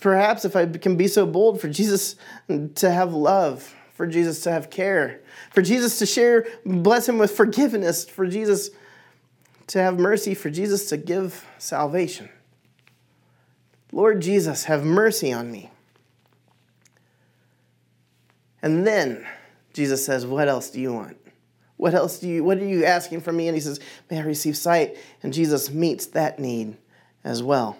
Perhaps, 0.00 0.44
if 0.44 0.54
I 0.54 0.66
can 0.66 0.96
be 0.96 1.08
so 1.08 1.26
bold, 1.26 1.60
for 1.60 1.68
Jesus 1.68 2.14
to 2.76 2.90
have 2.90 3.12
love 3.12 3.74
for 4.00 4.06
Jesus 4.06 4.40
to 4.44 4.50
have 4.50 4.70
care, 4.70 5.20
for 5.50 5.60
Jesus 5.60 5.98
to 5.98 6.06
share, 6.06 6.46
bless 6.64 7.06
him 7.06 7.18
with 7.18 7.32
forgiveness, 7.32 8.06
for 8.06 8.26
Jesus 8.26 8.70
to 9.66 9.78
have 9.78 9.98
mercy, 9.98 10.34
for 10.34 10.48
Jesus 10.48 10.88
to 10.88 10.96
give 10.96 11.46
salvation. 11.58 12.30
Lord 13.92 14.22
Jesus, 14.22 14.64
have 14.64 14.86
mercy 14.86 15.34
on 15.34 15.52
me. 15.52 15.70
And 18.62 18.86
then 18.86 19.26
Jesus 19.72 20.04
says, 20.04 20.26
What 20.26 20.48
else 20.48 20.70
do 20.70 20.80
you 20.80 20.92
want? 20.92 21.16
What 21.76 21.94
else 21.94 22.18
do 22.18 22.28
you, 22.28 22.44
what 22.44 22.58
are 22.58 22.66
you 22.66 22.84
asking 22.84 23.22
from 23.22 23.36
me? 23.36 23.48
And 23.48 23.56
he 23.56 23.60
says, 23.60 23.80
May 24.10 24.18
I 24.18 24.22
receive 24.22 24.56
sight? 24.56 24.98
And 25.22 25.32
Jesus 25.32 25.70
meets 25.70 26.06
that 26.06 26.38
need 26.38 26.76
as 27.24 27.42
well. 27.42 27.78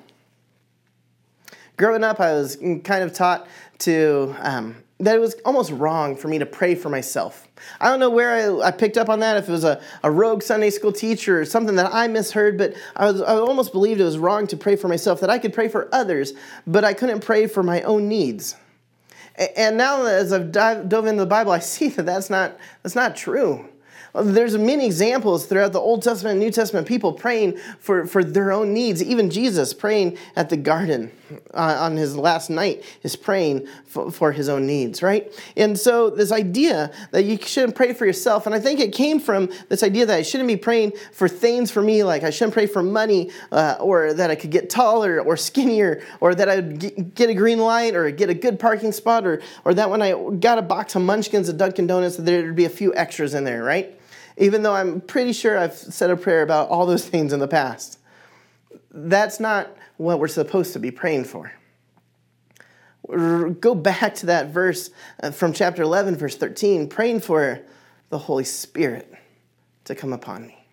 Growing 1.77 2.05
up, 2.05 2.21
I 2.21 2.33
was 2.33 2.57
kind 2.57 3.03
of 3.03 3.13
taught 3.13 3.47
to 3.81 4.35
um, 4.41 4.77
that 5.01 5.17
it 5.17 5.19
was 5.19 5.35
almost 5.47 5.71
wrong 5.73 6.15
for 6.15 6.29
me 6.29 6.39
to 6.39 6.47
pray 6.47 6.75
for 6.75 6.91
myself. 6.91 7.49
I 7.81 7.89
don't 7.89 8.01
know 8.01 8.11
where 8.11 8.63
I, 8.63 8.69
I, 8.69 8.71
picked 8.71 8.99
up 8.99 9.09
on 9.09 9.21
that, 9.21 9.37
if 9.39 9.49
it 9.49 9.53
was 9.53 9.65
a, 9.65 9.81
a 10.03 10.11
rogue 10.11 10.43
Sunday 10.43 10.71
school 10.71 10.93
teacher 10.93 11.41
or 11.41 11.45
something 11.45 11.77
that 11.77 11.93
I 11.93 12.07
misheard, 12.07 12.59
but 12.59 12.75
I, 12.97 13.11
was, 13.11 13.23
I 13.23 13.35
almost 13.37 13.73
believed 13.73 14.01
it 14.01 14.05
was 14.05 14.19
wrong 14.19 14.47
to 14.49 14.57
pray 14.57 14.77
for 14.77 14.89
myself, 14.89 15.21
that 15.21 15.31
I 15.31 15.39
could 15.39 15.53
pray 15.53 15.69
for 15.69 15.89
others, 15.93 16.35
but 16.67 16.85
I 16.85 16.93
couldn't 16.93 17.21
pray 17.21 17.47
for 17.47 17.63
my 17.63 17.83
own 17.83 18.09
needs. 18.09 18.57
And 19.57 19.79
now, 19.79 20.05
as 20.05 20.33
I've 20.33 20.53
dove 20.53 21.07
into 21.07 21.23
the 21.23 21.27
Bible, 21.27 21.53
I 21.53 21.61
see 21.61 21.89
that 21.89 22.05
that's 22.05 22.29
not, 22.29 22.59
that's 22.83 22.95
not 22.95 23.17
true. 23.17 23.67
There's 24.15 24.57
many 24.59 24.87
examples 24.87 25.47
throughout 25.47 25.73
the 25.73 25.81
Old 25.81 26.03
Testament 26.03 26.33
and 26.33 26.41
New 26.41 26.51
Testament, 26.51 26.87
people 26.87 27.13
praying 27.13 27.57
for, 27.79 28.07
for 28.07 28.23
their 28.25 28.53
own 28.53 28.75
needs. 28.75 29.03
Even 29.03 29.31
Jesus 29.31 29.73
praying 29.73 30.19
at 30.37 30.51
the 30.51 30.57
garden 30.57 31.11
uh, 31.55 31.77
on 31.81 31.97
his 31.97 32.17
last 32.17 32.51
night 32.51 32.85
is 33.03 33.17
praying 33.17 33.67
for, 33.87 34.11
for, 34.11 34.33
his 34.33 34.49
own 34.49 34.67
needs, 34.67 35.03
right? 35.03 35.33
And 35.57 35.79
so 35.79 36.11
this 36.11 36.33
idea 36.33 36.93
that 37.11 37.25
you 37.25 37.37
shouldn't 37.37 37.75
pray 37.75 37.93
for 37.93 38.07
yourself, 38.07 38.47
and 38.47 38.55
I 38.55 38.61
think 38.61 38.81
it 38.81 38.93
came 38.93 39.19
from 39.21 39.49
this 39.69 39.83
idea 39.83 40.07
that 40.07 40.17
I 40.17 40.23
shouldn't 40.23 40.49
be 40.49 40.57
praying 40.57 40.93
for 41.13 41.29
things 41.29 41.71
for 41.71 41.83
me, 41.83 42.05
like 42.05 42.23
I 42.23 42.31
shouldn't 42.31 42.55
pray 42.55 42.67
for 42.67 42.83
money, 42.83 43.31
uh, 43.53 43.77
or 43.81 44.15
that 44.15 44.31
I 44.31 44.35
could 44.35 44.51
get 44.51 44.71
taller 44.71 45.21
or 45.21 45.37
skinnier, 45.37 46.03
or 46.21 46.35
that 46.35 46.49
I 46.49 46.57
would 46.57 47.15
get 47.15 47.31
a 47.31 47.35
green 47.35 47.59
light, 47.59 47.95
or 47.95 48.11
get 48.11 48.31
a 48.31 48.35
good 48.35 48.59
parking 48.59 48.93
spot, 48.93 49.27
or, 49.27 49.43
or 49.65 49.75
that 49.75 49.91
when 49.91 50.03
I 50.03 50.13
got 50.39 50.59
a 50.59 50.63
box 50.63 50.95
of 50.95 51.03
munchkins 51.03 51.49
at 51.49 51.57
Dunkin' 51.57 51.87
Donuts, 51.87 52.17
that 52.17 52.23
there'd 52.23 52.57
be 52.57 52.65
a 52.65 52.71
few 52.71 52.95
extras 52.95 53.35
in 53.35 53.45
there, 53.45 53.63
right? 53.63 53.97
even 54.41 54.63
though 54.63 54.75
I'm 54.75 55.01
pretty 55.03 55.33
sure 55.33 55.59
I've 55.59 55.75
said 55.75 56.11
a 56.11 56.17
prayer 56.17 56.43
about 56.43 56.69
all 56.69 56.87
those 56.87 57.09
things 57.09 57.33
in 57.33 57.39
the 57.39 57.49
past. 57.49 57.99
That's 58.91 59.39
not 59.39 59.77
what 60.01 60.19
we're 60.19 60.29
supposed 60.29 60.73
to 60.73 60.79
be 60.79 60.91
praying 60.91 61.25
for. 61.25 61.53
Go 63.07 63.75
back 63.75 64.15
to 64.17 64.27
that 64.27 64.49
verse 64.49 64.91
uh, 65.23 65.31
from 65.31 65.53
chapter 65.53 65.83
11, 65.83 66.17
verse 66.17 66.37
13, 66.37 66.89
praying 66.89 67.21
for 67.21 67.61
the 68.09 68.19
Holy 68.19 68.45
Spirit 68.45 69.13
to 69.85 69.95
come 69.95 70.15
upon 70.15 70.47
me. 70.47 70.65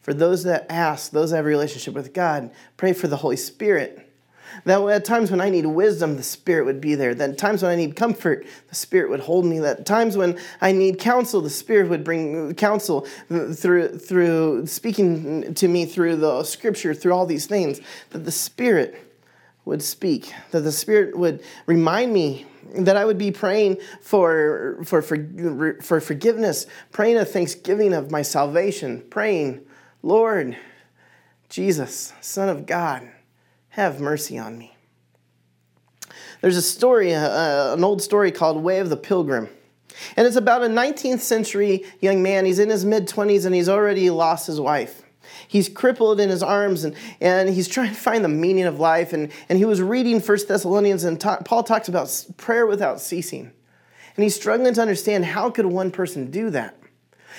For 0.00 0.12
those 0.12 0.42
that 0.44 0.66
ask, 0.68 1.10
those 1.10 1.30
that 1.30 1.36
have 1.36 1.46
a 1.46 1.48
relationship 1.48 1.94
with 1.94 2.12
God, 2.12 2.50
pray 2.76 2.92
for 2.92 3.08
the 3.08 3.16
Holy 3.16 3.36
Spirit 3.36 4.12
that 4.64 4.80
at 4.88 5.04
times 5.04 5.30
when 5.30 5.40
I 5.40 5.50
need 5.50 5.66
wisdom, 5.66 6.16
the 6.16 6.22
Spirit 6.22 6.64
would 6.64 6.80
be 6.80 6.94
there. 6.94 7.14
That 7.14 7.30
at 7.30 7.38
times 7.38 7.62
when 7.62 7.72
I 7.72 7.76
need 7.76 7.96
comfort, 7.96 8.46
the 8.68 8.74
Spirit 8.74 9.10
would 9.10 9.20
hold 9.20 9.44
me. 9.44 9.58
That 9.58 9.84
times 9.84 10.16
when 10.16 10.38
I 10.60 10.72
need 10.72 10.98
counsel, 10.98 11.40
the 11.40 11.50
Spirit 11.50 11.88
would 11.88 12.04
bring 12.04 12.54
counsel 12.54 13.06
through, 13.28 13.98
through 13.98 14.66
speaking 14.66 15.54
to 15.54 15.68
me 15.68 15.86
through 15.86 16.16
the 16.16 16.44
Scripture, 16.44 16.94
through 16.94 17.12
all 17.12 17.26
these 17.26 17.46
things. 17.46 17.80
That 18.10 18.20
the 18.20 18.32
Spirit 18.32 19.00
would 19.64 19.82
speak. 19.82 20.32
That 20.50 20.60
the 20.60 20.72
Spirit 20.72 21.16
would 21.16 21.42
remind 21.66 22.12
me 22.12 22.46
that 22.76 22.96
I 22.96 23.04
would 23.04 23.18
be 23.18 23.30
praying 23.30 23.78
for, 24.00 24.78
for, 24.84 25.02
for, 25.02 25.78
for 25.80 26.00
forgiveness, 26.00 26.66
praying 26.92 27.18
a 27.18 27.24
thanksgiving 27.24 27.92
of 27.92 28.10
my 28.10 28.22
salvation, 28.22 29.04
praying, 29.10 29.60
Lord, 30.02 30.56
Jesus, 31.48 32.12
Son 32.20 32.48
of 32.48 32.66
God 32.66 33.10
have 33.74 34.00
mercy 34.00 34.38
on 34.38 34.56
me. 34.56 34.76
There's 36.40 36.56
a 36.56 36.62
story, 36.62 37.12
uh, 37.12 37.74
an 37.74 37.82
old 37.82 38.02
story 38.02 38.30
called 38.30 38.62
Way 38.62 38.78
of 38.78 38.88
the 38.88 38.96
Pilgrim. 38.96 39.48
And 40.16 40.28
it's 40.28 40.36
about 40.36 40.62
a 40.62 40.68
19th 40.68 41.20
century 41.20 41.84
young 42.00 42.22
man. 42.22 42.44
He's 42.44 42.60
in 42.60 42.68
his 42.68 42.84
mid 42.84 43.08
20s 43.08 43.46
and 43.46 43.54
he's 43.54 43.68
already 43.68 44.10
lost 44.10 44.46
his 44.46 44.60
wife. 44.60 45.02
He's 45.48 45.68
crippled 45.68 46.20
in 46.20 46.28
his 46.28 46.42
arms 46.42 46.84
and, 46.84 46.94
and 47.20 47.48
he's 47.48 47.66
trying 47.66 47.88
to 47.88 48.00
find 48.00 48.24
the 48.24 48.28
meaning 48.28 48.64
of 48.64 48.78
life. 48.78 49.12
And, 49.12 49.32
and 49.48 49.58
he 49.58 49.64
was 49.64 49.82
reading 49.82 50.20
First 50.20 50.46
Thessalonians, 50.46 51.02
and 51.02 51.20
ta- 51.20 51.42
Paul 51.44 51.64
talks 51.64 51.88
about 51.88 52.26
prayer 52.36 52.66
without 52.66 53.00
ceasing. 53.00 53.50
And 54.16 54.22
he's 54.22 54.36
struggling 54.36 54.74
to 54.74 54.82
understand 54.82 55.24
how 55.24 55.50
could 55.50 55.66
one 55.66 55.90
person 55.90 56.30
do 56.30 56.50
that? 56.50 56.78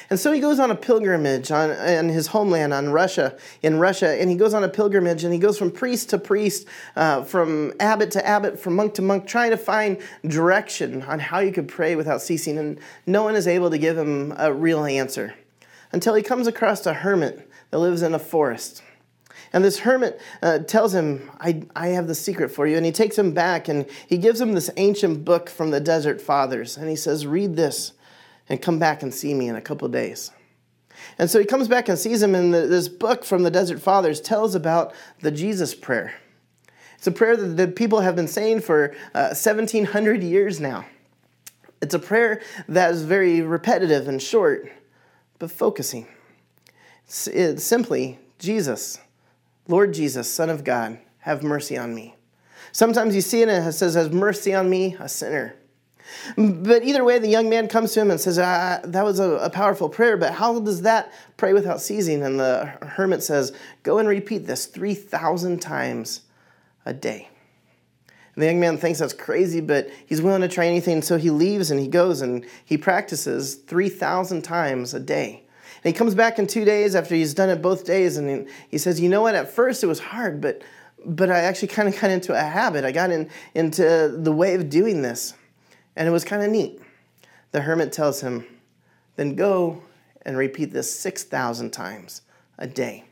And 0.10 0.20
so 0.20 0.32
he 0.32 0.40
goes 0.40 0.60
on 0.60 0.72
a 0.72 0.76
pilgrimage 0.76 1.52
on, 1.52 1.72
in 1.72 2.10
his 2.10 2.28
homeland 2.28 2.74
on 2.74 2.90
Russia, 2.90 3.38
in 3.62 3.80
Russia, 3.80 4.10
and 4.20 4.30
he 4.30 4.36
goes 4.36 4.54
on 4.54 4.64
a 4.64 4.70
pilgrimage 4.70 5.24
and 5.24 5.34
he 5.34 5.40
goes 5.40 5.58
from 5.58 5.72
priest 5.72 6.10
to 6.12 6.18
priest, 6.18 6.68
uh, 6.96 7.24
from 7.24 7.74
abbot 7.80 8.12
to 8.12 8.26
abbot, 8.26 8.60
from 8.60 8.76
monk 8.76 8.94
to 8.96 9.02
monk, 9.02 9.28
trying 9.28 9.52
to 9.52 9.58
find 9.58 9.98
direction 10.28 11.02
on 11.04 11.20
how 11.20 11.40
you 11.40 11.52
could 11.52 11.68
pray 11.68 11.96
without 11.96 12.22
ceasing. 12.22 12.58
And 12.58 12.80
no 13.06 13.24
one 13.24 13.36
is 13.36 13.48
able 13.48 13.70
to 13.70 13.78
give 13.78 13.98
him 13.98 14.34
a 14.38 14.54
real 14.54 14.86
answer 14.86 15.34
until 15.92 16.14
he 16.14 16.24
comes 16.24 16.48
across 16.48 16.86
a 16.86 16.94
hermit 16.94 17.50
that 17.72 17.80
lives 17.80 18.02
in 18.02 18.14
a 18.14 18.20
forest. 18.20 18.84
And 19.54 19.64
this 19.64 19.80
hermit 19.80 20.20
uh, 20.42 20.60
tells 20.60 20.94
him, 20.94 21.32
I, 21.40 21.64
I 21.76 21.88
have 21.90 22.08
the 22.08 22.16
secret 22.16 22.50
for 22.50 22.68
you. 22.68 22.78
And 22.78 22.86
he 22.86 22.92
takes 22.92 23.18
him 23.18 23.32
back 23.32 23.68
and 23.68 23.86
he 24.08 24.18
gives 24.18 24.42
him 24.42 24.54
this 24.54 24.70
ancient 24.76 25.24
book 25.24 25.50
from 25.50 25.72
the 25.72 25.80
Desert 25.80 26.22
Fathers. 26.22 26.78
And 26.78 26.90
he 26.90 26.96
says, 26.96 27.26
Read 27.26 27.56
this 27.56 27.94
and 28.50 28.62
come 28.62 28.80
back 28.80 29.04
and 29.04 29.14
see 29.14 29.34
me 29.34 29.48
in 29.48 29.56
a 29.56 29.62
couple 29.62 29.88
days. 29.88 30.32
And 31.18 31.30
so 31.30 31.40
he 31.40 31.46
comes 31.46 31.68
back 31.68 31.90
and 31.90 31.98
sees 31.98 32.22
him, 32.22 32.36
and 32.36 32.54
this 32.54 32.88
book 32.88 33.26
from 33.26 33.44
the 33.44 33.52
Desert 33.52 33.80
Fathers 33.80 34.22
tells 34.22 34.56
about 34.56 34.94
the 35.20 35.32
Jesus 35.32 35.76
prayer. 35.76 36.14
It's 36.98 37.08
a 37.08 37.12
prayer 37.12 37.36
that 37.36 37.58
the 37.58 37.68
people 37.68 38.00
have 38.00 38.16
been 38.16 38.28
saying 38.28 38.62
for 38.62 38.96
uh, 39.14 39.36
1700 39.36 40.24
years 40.24 40.60
now. 40.60 40.86
It's 41.82 41.94
a 41.94 42.00
prayer 42.00 42.42
that 42.68 42.92
is 42.92 43.04
very 43.04 43.42
repetitive 43.42 44.08
and 44.08 44.22
short, 44.22 44.72
but 45.38 45.52
focusing. 45.52 46.08
It's, 47.06 47.28
it's 47.28 47.64
simply, 47.64 48.20
Jesus, 48.40 49.00
Lord 49.68 49.94
Jesus, 49.94 50.32
Son 50.32 50.50
of 50.50 50.64
God, 50.64 51.00
have 51.20 51.44
mercy 51.44 51.78
on 51.78 51.94
me. 51.94 52.16
Sometimes 52.72 53.16
you 53.16 53.22
see 53.22 53.42
it 53.42 53.50
and 53.50 53.68
it 53.68 53.74
says, 53.74 53.96
Have 53.96 54.14
mercy 54.14 54.54
on 54.54 54.70
me, 54.70 54.96
a 55.00 55.08
sinner. 55.08 55.56
But 56.38 56.84
either 56.84 57.04
way, 57.04 57.20
the 57.20 57.28
young 57.28 57.50
man 57.50 57.68
comes 57.68 57.94
to 57.94 58.02
him 58.02 58.12
and 58.12 58.20
says, 58.20 58.40
ah, 58.40 58.80
That 58.84 59.04
was 59.04 59.20
a, 59.20 59.32
a 59.38 59.50
powerful 59.50 59.90
prayer, 59.90 60.18
but 60.18 60.34
how 60.34 60.60
does 60.60 60.82
that 60.84 61.14
pray 61.38 61.54
without 61.54 61.82
ceasing? 61.82 62.24
And 62.24 62.40
the 62.40 62.66
hermit 62.82 63.24
says, 63.24 63.54
Go 63.84 63.98
and 63.98 64.08
repeat 64.08 64.46
this 64.46 64.66
3,000 64.66 65.62
times 65.62 66.22
a 66.86 66.94
day. 66.94 67.30
And 68.36 68.42
the 68.42 68.48
young 68.48 68.60
man 68.60 68.78
thinks 68.78 69.00
that's 69.00 69.14
crazy, 69.14 69.62
but 69.62 69.90
he's 70.06 70.22
willing 70.22 70.42
to 70.42 70.48
try 70.50 70.68
anything. 70.68 71.02
So 71.02 71.18
he 71.18 71.30
leaves 71.30 71.72
and 71.72 71.80
he 71.80 71.88
goes 71.88 72.22
and 72.22 72.46
he 72.66 72.78
practices 72.78 73.56
3,000 73.56 74.42
times 74.42 74.94
a 74.94 75.00
day. 75.00 75.44
And 75.84 75.94
he 75.94 75.98
comes 75.98 76.16
back 76.16 76.38
in 76.38 76.48
two 76.48 76.66
days 76.66 76.96
after 76.96 77.16
he's 77.16 77.34
done 77.34 77.50
it 77.50 77.62
both 77.62 77.86
days 77.86 78.18
and 78.18 78.48
he 78.70 78.78
says, 78.78 79.00
You 79.00 79.08
know 79.08 79.22
what? 79.22 79.36
At 79.36 79.50
first 79.50 79.84
it 79.84 79.88
was 79.88 80.00
hard, 80.00 80.42
but, 80.42 80.64
but 81.06 81.30
I 81.30 81.40
actually 81.40 81.70
kind 81.70 81.88
of 81.88 82.00
got 82.00 82.10
into 82.10 82.34
a 82.34 82.42
habit. 82.42 82.84
I 82.84 82.92
got 82.92 83.10
in, 83.10 83.30
into 83.54 84.14
the 84.18 84.32
way 84.32 84.56
of 84.56 84.70
doing 84.70 85.02
this. 85.02 85.34
And 85.96 86.08
it 86.08 86.12
was 86.12 86.24
kind 86.24 86.44
of 86.44 86.50
neat. 86.50 86.82
The 87.52 87.62
hermit 87.62 87.92
tells 87.92 88.22
him, 88.22 88.46
Then 89.16 89.36
go 89.36 89.82
and 90.24 90.38
repeat 90.38 90.74
this 90.74 90.94
6,000 91.00 91.72
times 91.72 92.22
a 92.58 92.68
day. 92.68 93.06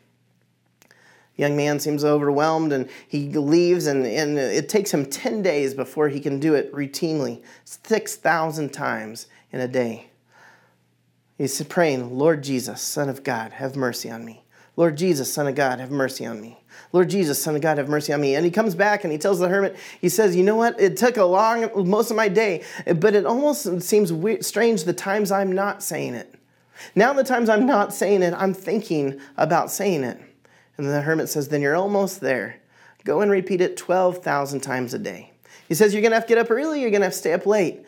Young 1.36 1.56
man 1.56 1.80
seems 1.80 2.04
overwhelmed 2.04 2.72
and 2.72 2.90
he 3.08 3.30
leaves 3.30 3.88
and, 3.88 4.06
and 4.06 4.38
it 4.38 4.70
takes 4.70 4.94
him 4.94 5.06
10 5.06 5.42
days 5.42 5.74
before 5.74 6.10
he 6.10 6.20
can 6.20 6.40
do 6.40 6.54
it 6.54 6.72
routinely 6.72 7.42
6000 7.66 8.72
times 8.72 9.28
in 9.52 9.60
a 9.60 9.68
day. 9.68 10.10
He's 11.38 11.62
praying 11.64 12.18
lord 12.18 12.44
jesus 12.44 12.82
son 12.82 13.10
of 13.10 13.24
god 13.24 13.54
have 13.54 13.76
mercy 13.76 14.10
on 14.10 14.24
me 14.24 14.43
lord 14.76 14.98
jesus 14.98 15.32
son 15.32 15.48
of 15.48 15.56
god 15.56 15.80
have 15.80 15.92
mercy 15.92 16.26
on 16.26 16.42
me 16.42 16.60
lord 16.92 17.10
jesus 17.10 17.42
son 17.42 17.56
of 17.56 17.62
god 17.62 17.78
have 17.78 17.90
mercy 17.90 18.14
on 18.14 18.22
me 18.22 18.36
and 18.36 18.46
he 18.46 18.52
comes 18.52 18.76
back 18.76 19.04
and 19.04 19.12
he 19.12 19.18
tells 19.18 19.40
the 19.40 19.48
hermit 19.48 19.76
he 20.02 20.10
says 20.10 20.36
you 20.36 20.44
know 20.44 20.56
what 20.56 20.80
it 20.80 20.98
took 20.98 21.18
a 21.18 21.24
long 21.24 21.70
most 21.90 22.12
of 22.12 22.18
my 22.18 22.28
day 22.28 22.64
but 22.96 23.16
it 23.16 23.26
almost 23.26 23.82
seems 23.82 24.12
weird, 24.12 24.44
strange 24.44 24.84
the 24.84 24.94
times 24.94 25.32
i'm 25.32 25.52
not 25.52 25.82
saying 25.84 26.14
it 26.14 26.36
now 26.96 27.14
the 27.14 27.24
times 27.24 27.50
i'm 27.50 27.66
not 27.66 27.94
saying 27.94 28.24
it 28.24 28.34
i'm 28.36 28.54
thinking 28.54 29.20
about 29.38 29.72
saying 29.72 30.04
it 30.04 30.20
and 30.78 30.88
the 30.88 31.02
hermit 31.02 31.30
says, 31.30 31.48
Then 31.48 31.62
you're 31.62 31.76
almost 31.76 32.22
there. 32.22 32.60
Go 33.04 33.22
and 33.22 33.30
repeat 33.30 33.62
it 33.62 33.78
12,000 33.78 34.62
times 34.62 34.94
a 34.94 35.00
day. 35.00 35.32
He 35.68 35.76
says, 35.76 35.94
You're 35.94 36.02
going 36.02 36.12
to 36.12 36.16
have 36.16 36.26
to 36.26 36.30
get 36.30 36.38
up 36.38 36.52
early, 36.52 36.82
you're 36.82 36.92
going 36.92 37.02
to 37.02 37.08
have 37.08 37.14
to 37.14 37.20
stay 37.20 37.34
up 37.34 37.46
late. 37.46 37.84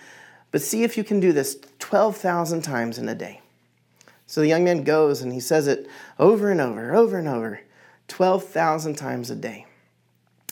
But 0.52 0.62
see 0.62 0.84
if 0.84 0.98
you 0.98 1.04
can 1.04 1.20
do 1.20 1.34
this 1.34 1.58
12,000 1.80 2.62
times 2.62 2.98
in 2.98 3.10
a 3.10 3.16
day. 3.16 3.42
So 4.28 4.42
the 4.42 4.48
young 4.48 4.64
man 4.64 4.84
goes 4.84 5.22
and 5.22 5.32
he 5.32 5.40
says 5.40 5.68
it 5.68 5.88
over 6.18 6.50
and 6.50 6.60
over, 6.60 6.96
over 6.96 7.18
and 7.18 7.28
over, 7.28 7.62
12,000 8.08 8.96
times 8.96 9.30
a 9.30 9.36
day. 9.36 9.66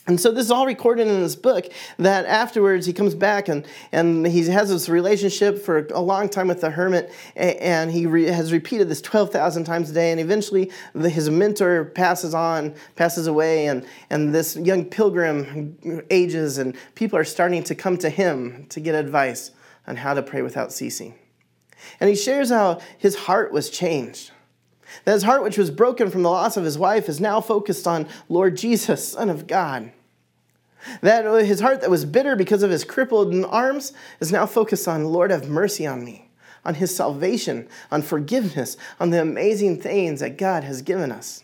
And 0.06 0.20
so 0.20 0.30
this 0.30 0.44
is 0.44 0.50
all 0.50 0.66
recorded 0.66 1.06
in 1.08 1.22
this 1.22 1.34
book 1.34 1.64
that 1.98 2.26
afterwards 2.26 2.84
he 2.84 2.92
comes 2.92 3.14
back 3.14 3.48
and, 3.48 3.66
and 3.90 4.26
he 4.26 4.46
has 4.48 4.68
this 4.68 4.86
relationship 4.86 5.58
for 5.58 5.86
a 5.94 6.00
long 6.00 6.28
time 6.28 6.48
with 6.48 6.60
the 6.60 6.68
hermit 6.68 7.10
and 7.36 7.90
he 7.90 8.04
re, 8.04 8.24
has 8.24 8.52
repeated 8.52 8.90
this 8.90 9.00
12,000 9.00 9.64
times 9.64 9.88
a 9.88 9.94
day 9.94 10.10
and 10.10 10.20
eventually 10.20 10.70
the, 10.94 11.08
his 11.08 11.30
mentor 11.30 11.86
passes 11.86 12.34
on, 12.34 12.74
passes 12.96 13.26
away 13.26 13.66
and, 13.66 13.86
and 14.10 14.34
this 14.34 14.56
young 14.56 14.84
pilgrim 14.84 16.04
ages 16.10 16.58
and 16.58 16.76
people 16.94 17.18
are 17.18 17.24
starting 17.24 17.62
to 17.62 17.74
come 17.74 17.96
to 17.96 18.10
him 18.10 18.66
to 18.68 18.80
get 18.80 18.94
advice 18.94 19.52
on 19.86 19.96
how 19.96 20.12
to 20.12 20.22
pray 20.22 20.42
without 20.42 20.70
ceasing. 20.70 21.14
And 22.00 22.08
he 22.10 22.16
shares 22.16 22.50
how 22.50 22.80
his 22.98 23.14
heart 23.14 23.52
was 23.52 23.70
changed. 23.70 24.30
That 25.04 25.12
his 25.12 25.22
heart, 25.22 25.42
which 25.42 25.58
was 25.58 25.70
broken 25.70 26.10
from 26.10 26.22
the 26.22 26.30
loss 26.30 26.56
of 26.56 26.64
his 26.64 26.78
wife, 26.78 27.08
is 27.08 27.20
now 27.20 27.40
focused 27.40 27.86
on 27.86 28.08
Lord 28.28 28.56
Jesus, 28.56 29.08
Son 29.08 29.28
of 29.28 29.46
God. 29.46 29.92
That 31.00 31.24
his 31.44 31.60
heart 31.60 31.80
that 31.80 31.90
was 31.90 32.04
bitter 32.04 32.36
because 32.36 32.62
of 32.62 32.70
his 32.70 32.84
crippled 32.84 33.34
arms 33.46 33.92
is 34.20 34.30
now 34.30 34.46
focused 34.46 34.86
on 34.86 35.06
Lord, 35.06 35.30
have 35.30 35.48
mercy 35.48 35.86
on 35.86 36.04
me, 36.04 36.28
on 36.64 36.74
his 36.74 36.94
salvation, 36.94 37.68
on 37.90 38.02
forgiveness, 38.02 38.76
on 39.00 39.10
the 39.10 39.20
amazing 39.20 39.80
things 39.80 40.20
that 40.20 40.36
God 40.36 40.62
has 40.64 40.82
given 40.82 41.10
us. 41.10 41.42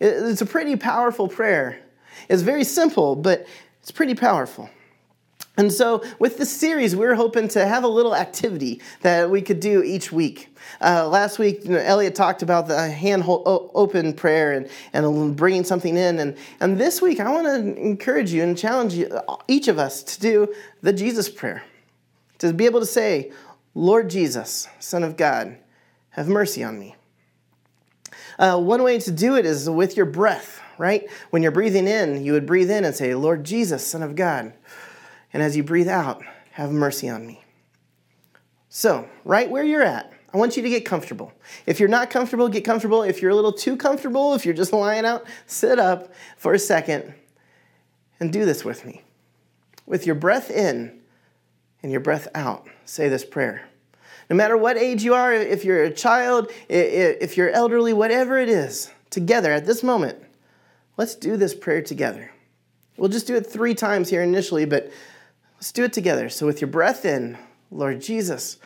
It's 0.00 0.40
a 0.40 0.46
pretty 0.46 0.76
powerful 0.76 1.28
prayer. 1.28 1.78
It's 2.28 2.42
very 2.42 2.64
simple, 2.64 3.16
but 3.16 3.46
it's 3.80 3.90
pretty 3.90 4.14
powerful. 4.14 4.70
And 5.58 5.72
so, 5.72 6.04
with 6.20 6.38
this 6.38 6.52
series, 6.52 6.94
we 6.94 7.04
are 7.04 7.16
hoping 7.16 7.48
to 7.48 7.66
have 7.66 7.82
a 7.82 7.88
little 7.88 8.14
activity 8.14 8.80
that 9.00 9.28
we 9.28 9.42
could 9.42 9.58
do 9.58 9.82
each 9.82 10.12
week. 10.12 10.56
Uh, 10.80 11.08
last 11.08 11.40
week, 11.40 11.64
you 11.64 11.70
know, 11.70 11.78
Elliot 11.78 12.14
talked 12.14 12.42
about 12.42 12.68
the 12.68 12.88
hand 12.88 13.24
open 13.26 14.12
prayer 14.12 14.52
and, 14.52 14.70
and 14.92 15.34
bringing 15.34 15.64
something 15.64 15.96
in. 15.96 16.20
And, 16.20 16.36
and 16.60 16.78
this 16.78 17.02
week, 17.02 17.18
I 17.18 17.28
want 17.32 17.48
to 17.48 17.76
encourage 17.76 18.32
you 18.32 18.44
and 18.44 18.56
challenge 18.56 18.94
you, 18.94 19.20
each 19.48 19.66
of 19.66 19.80
us 19.80 20.04
to 20.04 20.20
do 20.20 20.54
the 20.80 20.92
Jesus 20.92 21.28
prayer. 21.28 21.64
To 22.38 22.52
be 22.52 22.64
able 22.64 22.78
to 22.78 22.86
say, 22.86 23.32
Lord 23.74 24.10
Jesus, 24.10 24.68
Son 24.78 25.02
of 25.02 25.16
God, 25.16 25.58
have 26.10 26.28
mercy 26.28 26.62
on 26.62 26.78
me. 26.78 26.94
Uh, 28.38 28.60
one 28.60 28.84
way 28.84 29.00
to 29.00 29.10
do 29.10 29.36
it 29.36 29.44
is 29.44 29.68
with 29.68 29.96
your 29.96 30.06
breath, 30.06 30.62
right? 30.78 31.10
When 31.30 31.42
you're 31.42 31.50
breathing 31.50 31.88
in, 31.88 32.22
you 32.22 32.30
would 32.34 32.46
breathe 32.46 32.70
in 32.70 32.84
and 32.84 32.94
say, 32.94 33.12
Lord 33.16 33.42
Jesus, 33.42 33.84
Son 33.84 34.04
of 34.04 34.14
God 34.14 34.52
and 35.32 35.42
as 35.42 35.56
you 35.56 35.62
breathe 35.62 35.88
out, 35.88 36.22
have 36.52 36.72
mercy 36.72 37.08
on 37.08 37.26
me. 37.26 37.44
So, 38.68 39.08
right 39.24 39.48
where 39.50 39.64
you're 39.64 39.82
at, 39.82 40.12
I 40.32 40.36
want 40.36 40.56
you 40.56 40.62
to 40.62 40.68
get 40.68 40.84
comfortable. 40.84 41.32
If 41.66 41.80
you're 41.80 41.88
not 41.88 42.10
comfortable, 42.10 42.48
get 42.48 42.64
comfortable. 42.64 43.02
If 43.02 43.22
you're 43.22 43.30
a 43.30 43.34
little 43.34 43.52
too 43.52 43.76
comfortable, 43.76 44.34
if 44.34 44.44
you're 44.44 44.54
just 44.54 44.72
lying 44.74 45.04
out, 45.04 45.24
sit 45.46 45.78
up 45.78 46.12
for 46.36 46.52
a 46.52 46.58
second 46.58 47.14
and 48.20 48.32
do 48.32 48.44
this 48.44 48.64
with 48.64 48.84
me. 48.84 49.02
With 49.86 50.06
your 50.06 50.14
breath 50.14 50.50
in 50.50 51.00
and 51.82 51.90
your 51.90 52.00
breath 52.00 52.28
out, 52.34 52.66
say 52.84 53.08
this 53.08 53.24
prayer. 53.24 53.68
No 54.28 54.36
matter 54.36 54.56
what 54.56 54.76
age 54.76 55.02
you 55.02 55.14
are, 55.14 55.32
if 55.32 55.64
you're 55.64 55.84
a 55.84 55.90
child, 55.90 56.52
if 56.68 57.36
you're 57.36 57.50
elderly, 57.50 57.94
whatever 57.94 58.36
it 58.38 58.50
is, 58.50 58.90
together 59.08 59.50
at 59.52 59.64
this 59.64 59.82
moment, 59.82 60.18
let's 60.98 61.14
do 61.14 61.38
this 61.38 61.54
prayer 61.54 61.80
together. 61.80 62.30
We'll 62.98 63.08
just 63.08 63.26
do 63.26 63.36
it 63.36 63.46
three 63.46 63.74
times 63.74 64.10
here 64.10 64.22
initially, 64.22 64.66
but 64.66 64.90
Let's 65.58 65.72
do 65.72 65.82
it 65.82 65.92
together. 65.92 66.28
So, 66.28 66.46
with 66.46 66.60
your 66.60 66.70
breath 66.70 67.04
in, 67.04 67.36
Lord 67.72 68.00
Jesus, 68.00 68.58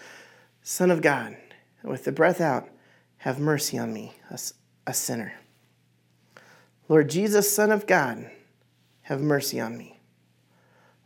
Son 0.62 0.90
of 0.90 1.00
God, 1.00 1.34
and 1.80 1.90
with 1.90 2.04
the 2.04 2.12
breath 2.12 2.38
out, 2.38 2.68
have 3.16 3.38
mercy 3.38 3.78
on 3.78 3.94
me, 3.94 4.12
a, 4.28 4.38
a 4.86 4.92
sinner. 4.92 5.32
Lord 6.90 7.08
Jesus, 7.08 7.50
Son 7.50 7.70
of 7.70 7.86
God, 7.86 8.30
have 9.02 9.22
mercy 9.22 9.58
on 9.58 9.78
me. 9.78 9.98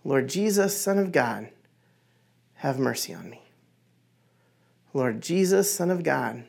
Lord 0.03 0.29
Jesus, 0.29 0.77
Son 0.77 0.99
of 0.99 1.12
God, 1.12 1.51
have 2.55 2.81
mercy 2.81 3.14
on 3.14 3.31
me. 3.31 3.42
Lord 4.92 5.20
Jesus, 5.20 5.72
Son 5.72 5.90
of 5.90 6.03
God, 6.03 6.44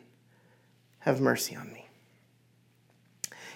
have 0.99 1.21
mercy 1.21 1.55
on 1.55 1.71
me. 1.73 1.86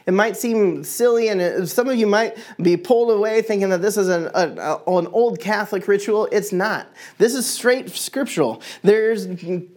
It 0.06 0.14
might 0.14 0.36
seem 0.36 0.84
silly, 0.84 1.28
and 1.28 1.68
some 1.70 1.88
of 1.88 1.96
you 1.96 2.08
might 2.08 2.38
be 2.62 2.76
pulled 2.78 3.12
away 3.12 3.42
thinking 3.42 3.70
that 3.70 3.82
this 3.82 3.98
is 3.98 4.10
an, 4.10 4.30
a, 4.34 4.80
an 4.88 5.08
old 5.08 5.40
Catholic 5.40 5.88
ritual. 5.88 6.28
It's 6.32 6.52
not. 6.52 6.88
This 7.18 7.36
is 7.36 7.48
straight 7.48 7.90
scriptural. 7.92 8.62
There's 8.82 9.28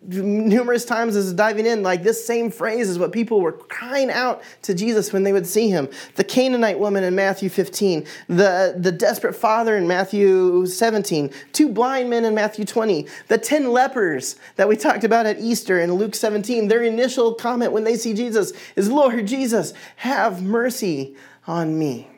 numerous 0.02 0.84
times 0.84 1.16
as 1.16 1.32
diving 1.32 1.66
in, 1.66 1.82
like 1.82 2.02
this 2.02 2.24
same 2.24 2.50
phrase 2.50 2.88
is 2.88 2.98
what 2.98 3.12
people 3.12 3.40
were 3.40 3.52
crying 3.52 4.10
out 4.10 4.42
to 4.62 4.74
Jesus 4.74 5.12
when 5.12 5.22
they 5.22 5.32
would 5.32 5.46
see 5.46 5.68
him. 5.68 5.88
The 6.14 6.24
Canaanite 6.24 6.78
woman 6.78 7.04
in 7.04 7.14
Matthew 7.14 7.48
15, 7.48 8.06
the, 8.28 8.74
the 8.78 8.92
desperate 8.92 9.34
father 9.34 9.76
in 9.76 9.86
Matthew 9.86 10.66
17, 10.66 11.30
two 11.52 11.68
blind 11.68 12.08
men 12.08 12.24
in 12.24 12.34
Matthew 12.34 12.64
20, 12.64 13.06
the 13.28 13.38
10 13.38 13.70
lepers 13.70 14.36
that 14.56 14.68
we 14.68 14.76
talked 14.76 15.04
about 15.04 15.26
at 15.26 15.38
Easter 15.38 15.80
in 15.80 15.92
Luke 15.92 16.14
17. 16.14 16.68
Their 16.68 16.82
initial 16.82 17.34
comment 17.34 17.72
when 17.72 17.84
they 17.84 17.96
see 17.96 18.14
Jesus 18.14 18.52
is, 18.76 18.90
Lord 18.90 19.26
Jesus, 19.26 19.74
have 19.96 20.13
mercy 20.42 21.16
on 21.46 21.78
me. 21.78 22.08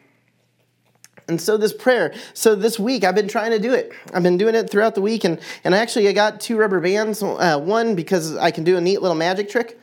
And 1.29 1.41
so 1.41 1.57
this 1.57 1.73
prayer, 1.73 2.15
so 2.35 2.55
this 2.55 2.79
week 2.79 3.03
I've 3.03 3.17
been 3.17 3.29
trying 3.29 3.51
to 3.51 3.59
do 3.59 3.75
it. 3.75 3.93
I've 4.15 4.23
been 4.23 4.39
doing 4.39 4.55
it 4.55 4.71
throughout 4.71 4.95
the 4.95 5.01
week, 5.01 5.25
and, 5.25 5.41
and 5.65 5.75
actually 5.75 6.09
I 6.09 6.13
got 6.13 6.41
two 6.41 6.57
rubber 6.57 6.81
bands. 6.81 7.23
Uh, 7.23 7.59
one 7.59 7.97
because 7.97 8.37
I 8.37 8.53
can 8.53 8.63
do 8.63 8.77
a 8.77 8.81
neat 8.81 9.03
little 9.03 9.17
magic 9.17 9.49
trick. 9.49 9.79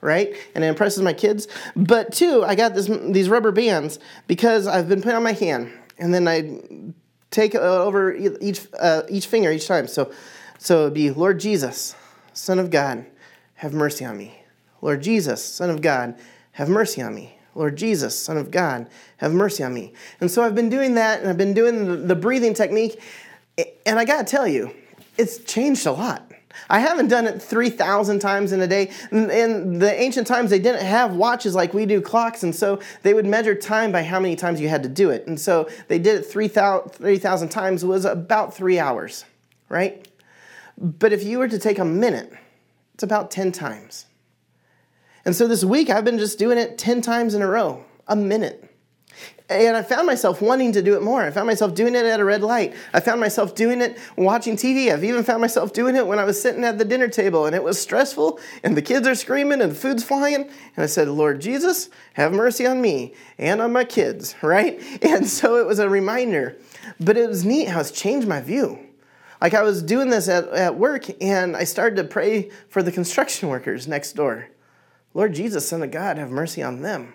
right? 0.00 0.34
And 0.54 0.64
it 0.64 0.68
impresses 0.68 1.02
my 1.02 1.12
kids. 1.12 1.48
But 1.74 2.12
two, 2.12 2.44
I 2.44 2.54
got 2.54 2.74
this, 2.74 2.86
these 2.86 3.28
rubber 3.28 3.52
bands 3.52 3.98
because 4.26 4.66
I've 4.66 4.88
been 4.88 5.02
putting 5.02 5.16
on 5.16 5.22
my 5.22 5.32
hand, 5.32 5.72
and 5.98 6.14
then 6.14 6.28
I 6.28 6.60
take 7.30 7.54
over 7.54 8.14
each 8.14 8.66
uh, 8.78 9.02
each 9.08 9.26
finger 9.26 9.50
each 9.50 9.66
time. 9.66 9.86
So, 9.88 10.12
so 10.58 10.82
it'd 10.82 10.94
be 10.94 11.10
Lord 11.10 11.40
Jesus, 11.40 11.94
Son 12.32 12.58
of 12.58 12.70
God, 12.70 13.06
have 13.54 13.72
mercy 13.72 14.04
on 14.04 14.16
me. 14.16 14.42
Lord 14.80 15.02
Jesus, 15.02 15.44
Son 15.44 15.70
of 15.70 15.82
God, 15.82 16.16
have 16.58 16.68
mercy 16.68 17.00
on 17.00 17.14
me. 17.14 17.38
Lord 17.54 17.76
Jesus, 17.76 18.18
Son 18.18 18.36
of 18.36 18.50
God, 18.50 18.88
have 19.18 19.32
mercy 19.32 19.62
on 19.62 19.72
me. 19.72 19.92
And 20.20 20.28
so 20.28 20.42
I've 20.42 20.56
been 20.56 20.68
doing 20.68 20.94
that, 20.94 21.20
and 21.20 21.28
I've 21.28 21.38
been 21.38 21.54
doing 21.54 22.08
the 22.08 22.16
breathing 22.16 22.52
technique, 22.52 23.00
and 23.86 23.96
I 23.96 24.04
gotta 24.04 24.24
tell 24.24 24.46
you, 24.46 24.74
it's 25.16 25.38
changed 25.38 25.86
a 25.86 25.92
lot. 25.92 26.32
I 26.68 26.80
haven't 26.80 27.06
done 27.06 27.28
it 27.28 27.40
3,000 27.40 28.18
times 28.18 28.50
in 28.50 28.60
a 28.60 28.66
day. 28.66 28.90
In 29.12 29.78
the 29.78 29.94
ancient 30.02 30.26
times, 30.26 30.50
they 30.50 30.58
didn't 30.58 30.84
have 30.84 31.14
watches 31.14 31.54
like 31.54 31.74
we 31.74 31.86
do, 31.86 32.00
clocks, 32.00 32.42
and 32.42 32.52
so 32.52 32.80
they 33.04 33.14
would 33.14 33.26
measure 33.26 33.54
time 33.54 33.92
by 33.92 34.02
how 34.02 34.18
many 34.18 34.34
times 34.34 34.60
you 34.60 34.68
had 34.68 34.82
to 34.82 34.88
do 34.88 35.10
it. 35.10 35.28
And 35.28 35.38
so 35.38 35.68
they 35.86 36.00
did 36.00 36.16
it 36.20 36.26
3,000 36.26 37.48
times, 37.50 37.84
was 37.84 38.04
about 38.04 38.52
three 38.52 38.80
hours, 38.80 39.24
right? 39.68 40.08
But 40.76 41.12
if 41.12 41.22
you 41.22 41.38
were 41.38 41.48
to 41.48 41.58
take 41.60 41.78
a 41.78 41.84
minute, 41.84 42.32
it's 42.94 43.04
about 43.04 43.30
10 43.30 43.52
times. 43.52 44.06
And 45.28 45.36
so 45.36 45.46
this 45.46 45.62
week, 45.62 45.90
I've 45.90 46.06
been 46.06 46.18
just 46.18 46.38
doing 46.38 46.56
it 46.56 46.78
10 46.78 47.02
times 47.02 47.34
in 47.34 47.42
a 47.42 47.46
row, 47.46 47.84
a 48.06 48.16
minute. 48.16 48.74
And 49.50 49.76
I 49.76 49.82
found 49.82 50.06
myself 50.06 50.40
wanting 50.40 50.72
to 50.72 50.80
do 50.80 50.96
it 50.96 51.02
more. 51.02 51.22
I 51.22 51.30
found 51.30 51.46
myself 51.46 51.74
doing 51.74 51.94
it 51.94 52.06
at 52.06 52.18
a 52.18 52.24
red 52.24 52.40
light. 52.40 52.74
I 52.94 53.00
found 53.00 53.20
myself 53.20 53.54
doing 53.54 53.82
it 53.82 53.98
watching 54.16 54.56
TV. 54.56 54.90
I've 54.90 55.04
even 55.04 55.22
found 55.22 55.42
myself 55.42 55.74
doing 55.74 55.96
it 55.96 56.06
when 56.06 56.18
I 56.18 56.24
was 56.24 56.40
sitting 56.40 56.64
at 56.64 56.78
the 56.78 56.84
dinner 56.86 57.08
table 57.08 57.44
and 57.44 57.54
it 57.54 57.62
was 57.62 57.78
stressful 57.78 58.40
and 58.64 58.74
the 58.74 58.80
kids 58.80 59.06
are 59.06 59.14
screaming 59.14 59.60
and 59.60 59.72
the 59.72 59.74
food's 59.74 60.02
flying. 60.02 60.44
And 60.44 60.82
I 60.82 60.86
said, 60.86 61.08
Lord 61.08 61.42
Jesus, 61.42 61.90
have 62.14 62.32
mercy 62.32 62.66
on 62.66 62.80
me 62.80 63.12
and 63.36 63.60
on 63.60 63.70
my 63.70 63.84
kids, 63.84 64.34
right? 64.42 64.82
And 65.02 65.28
so 65.28 65.56
it 65.56 65.66
was 65.66 65.78
a 65.78 65.90
reminder. 65.90 66.56
But 66.98 67.18
it 67.18 67.28
was 67.28 67.44
neat 67.44 67.68
how 67.68 67.80
it's 67.80 67.90
changed 67.90 68.26
my 68.26 68.40
view. 68.40 68.78
Like 69.42 69.52
I 69.52 69.62
was 69.62 69.82
doing 69.82 70.08
this 70.08 70.26
at, 70.26 70.48
at 70.48 70.78
work 70.78 71.04
and 71.20 71.54
I 71.54 71.64
started 71.64 71.96
to 71.96 72.04
pray 72.04 72.48
for 72.70 72.82
the 72.82 72.90
construction 72.90 73.50
workers 73.50 73.86
next 73.86 74.14
door. 74.14 74.48
Lord 75.18 75.34
Jesus, 75.34 75.68
Son 75.68 75.82
of 75.82 75.90
God, 75.90 76.16
have 76.16 76.30
mercy 76.30 76.62
on 76.62 76.80
them. 76.80 77.12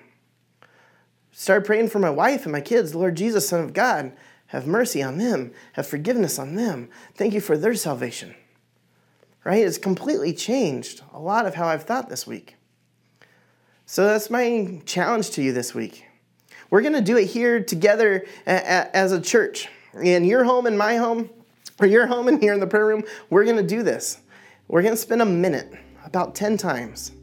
Started 1.32 1.66
praying 1.66 1.88
for 1.88 2.00
my 2.00 2.10
wife 2.10 2.44
and 2.44 2.52
my 2.52 2.60
kids. 2.60 2.94
Lord 2.94 3.16
Jesus, 3.16 3.48
Son 3.48 3.64
of 3.64 3.72
God, 3.72 4.12
have 4.48 4.68
mercy 4.68 5.02
on 5.02 5.18
them, 5.18 5.54
have 5.72 5.88
forgiveness 5.88 6.38
on 6.38 6.56
them. 6.56 6.90
Thank 7.16 7.34
you 7.34 7.40
for 7.40 7.58
their 7.58 7.74
salvation. 7.76 8.36
Right? 9.46 9.64
It's 9.66 9.78
completely 9.78 10.34
changed 10.34 11.02
a 11.14 11.20
lot 11.20 11.46
of 11.46 11.56
how 11.56 11.70
I've 11.70 11.84
thought 11.84 12.10
this 12.10 12.28
week. 12.28 12.58
So 13.86 14.06
that's 14.06 14.30
my 14.30 14.82
challenge 14.86 15.30
to 15.32 15.42
you 15.42 15.54
this 15.54 15.74
week. 15.74 16.04
We're 16.70 16.82
going 16.82 16.96
to 16.96 17.02
do 17.02 17.16
it 17.16 17.28
here 17.28 17.64
together 17.64 18.26
as 18.46 19.14
a 19.14 19.22
church. 19.22 19.70
In 19.94 20.26
your 20.26 20.44
home 20.44 20.66
and 20.66 20.78
my 20.78 20.98
home, 20.98 21.30
or 21.80 21.88
your 21.88 22.08
home 22.08 22.28
and 22.28 22.42
here 22.42 22.54
in 22.54 22.60
the 22.60 22.68
prayer 22.68 22.86
room, 22.86 23.04
we're 23.30 23.46
going 23.46 23.56
to 23.56 23.64
do 23.64 23.82
this. 23.82 24.20
We're 24.68 24.82
going 24.82 24.94
to 24.94 25.02
spend 25.02 25.22
a 25.22 25.26
minute, 25.26 25.74
about 26.04 26.36
10 26.36 26.58
times, 26.58 27.14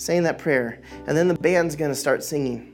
saying 0.00 0.22
that 0.22 0.38
prayer. 0.38 0.80
And 1.06 1.16
then 1.16 1.28
the 1.28 1.34
band's 1.34 1.76
going 1.76 1.90
to 1.90 1.94
start 1.94 2.24
singing. 2.24 2.66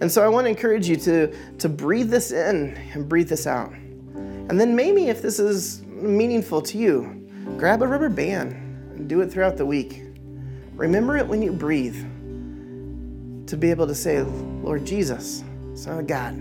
And 0.00 0.10
so 0.10 0.24
I 0.24 0.28
want 0.28 0.46
to 0.46 0.48
encourage 0.48 0.88
you 0.88 0.96
to, 0.96 1.34
to 1.58 1.68
breathe 1.68 2.08
this 2.08 2.32
in 2.32 2.74
and 2.94 3.06
breathe 3.06 3.28
this 3.28 3.46
out. 3.46 3.72
And 3.72 4.58
then 4.58 4.74
maybe 4.74 5.08
if 5.08 5.20
this 5.20 5.38
is 5.38 5.82
meaningful 5.82 6.62
to 6.62 6.78
you, 6.78 7.28
grab 7.58 7.82
a 7.82 7.86
rubber 7.86 8.08
band 8.08 8.52
and 8.96 9.06
do 9.06 9.20
it 9.20 9.30
throughout 9.30 9.58
the 9.58 9.66
week. 9.66 10.02
Remember 10.74 11.18
it 11.18 11.26
when 11.26 11.42
you 11.42 11.52
breathe 11.52 11.96
to 13.46 13.56
be 13.56 13.70
able 13.70 13.86
to 13.86 13.94
say, 13.94 14.22
Lord 14.22 14.86
Jesus, 14.86 15.44
Son 15.74 15.98
of 15.98 16.06
God, 16.06 16.34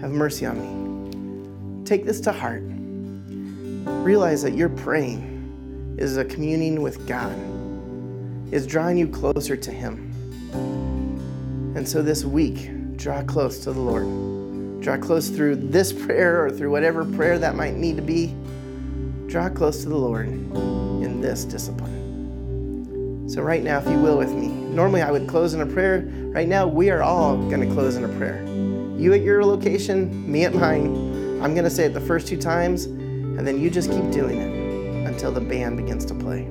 have 0.00 0.10
mercy 0.10 0.46
on 0.46 0.58
me. 0.58 1.84
Take 1.84 2.06
this 2.06 2.20
to 2.22 2.32
heart. 2.32 2.62
Realize 4.02 4.42
that 4.42 4.54
your 4.54 4.70
praying 4.70 5.96
is 5.98 6.16
a 6.16 6.24
communing 6.24 6.80
with 6.80 7.06
God, 7.06 7.36
is 8.52 8.66
drawing 8.66 8.96
you 8.96 9.08
closer 9.08 9.56
to 9.56 9.70
Him. 9.70 10.10
And 11.76 11.88
so 11.88 12.02
this 12.02 12.24
week, 12.24 12.70
draw 12.96 13.22
close 13.22 13.60
to 13.60 13.72
the 13.72 13.80
Lord. 13.80 14.82
Draw 14.82 14.98
close 14.98 15.28
through 15.28 15.56
this 15.56 15.92
prayer 15.92 16.44
or 16.44 16.50
through 16.50 16.70
whatever 16.70 17.04
prayer 17.04 17.38
that 17.38 17.54
might 17.54 17.76
need 17.76 17.96
to 17.96 18.02
be. 18.02 18.34
Draw 19.26 19.50
close 19.50 19.82
to 19.82 19.88
the 19.88 19.96
Lord 19.96 20.26
in 20.26 21.20
this 21.20 21.44
discipline. 21.44 23.28
So, 23.28 23.42
right 23.42 23.62
now, 23.62 23.78
if 23.78 23.86
you 23.86 23.98
will, 23.98 24.18
with 24.18 24.32
me, 24.32 24.48
normally 24.48 25.02
I 25.02 25.12
would 25.12 25.28
close 25.28 25.54
in 25.54 25.60
a 25.60 25.66
prayer. 25.66 26.10
Right 26.34 26.48
now, 26.48 26.66
we 26.66 26.90
are 26.90 27.02
all 27.02 27.36
going 27.36 27.60
to 27.60 27.72
close 27.72 27.94
in 27.96 28.04
a 28.04 28.18
prayer. 28.18 28.44
You 28.98 29.12
at 29.14 29.20
your 29.20 29.44
location, 29.44 30.30
me 30.30 30.44
at 30.44 30.54
mine. 30.54 31.40
I'm 31.40 31.54
going 31.54 31.64
to 31.64 31.70
say 31.70 31.84
it 31.84 31.94
the 31.94 32.00
first 32.00 32.26
two 32.26 32.36
times, 32.36 32.86
and 32.86 33.46
then 33.46 33.60
you 33.60 33.70
just 33.70 33.90
keep 33.90 34.10
doing 34.10 34.38
it 34.38 35.06
until 35.06 35.30
the 35.30 35.40
band 35.40 35.76
begins 35.76 36.04
to 36.06 36.14
play. 36.14 36.48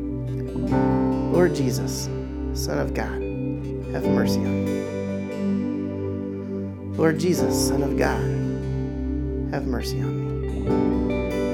Lord 0.70 1.56
Jesus, 1.56 2.10
Son 2.54 2.78
of 2.78 2.94
God, 2.94 3.22
have 3.94 4.06
mercy 4.06 4.40
on 4.40 4.66
me. 4.66 4.72
Lord 6.98 7.20
Jesus, 7.20 7.68
Son 7.68 7.82
of 7.82 7.98
God, 7.98 8.22
have 9.54 9.66
mercy 9.66 10.00
on 10.02 10.42
me. 10.42 11.49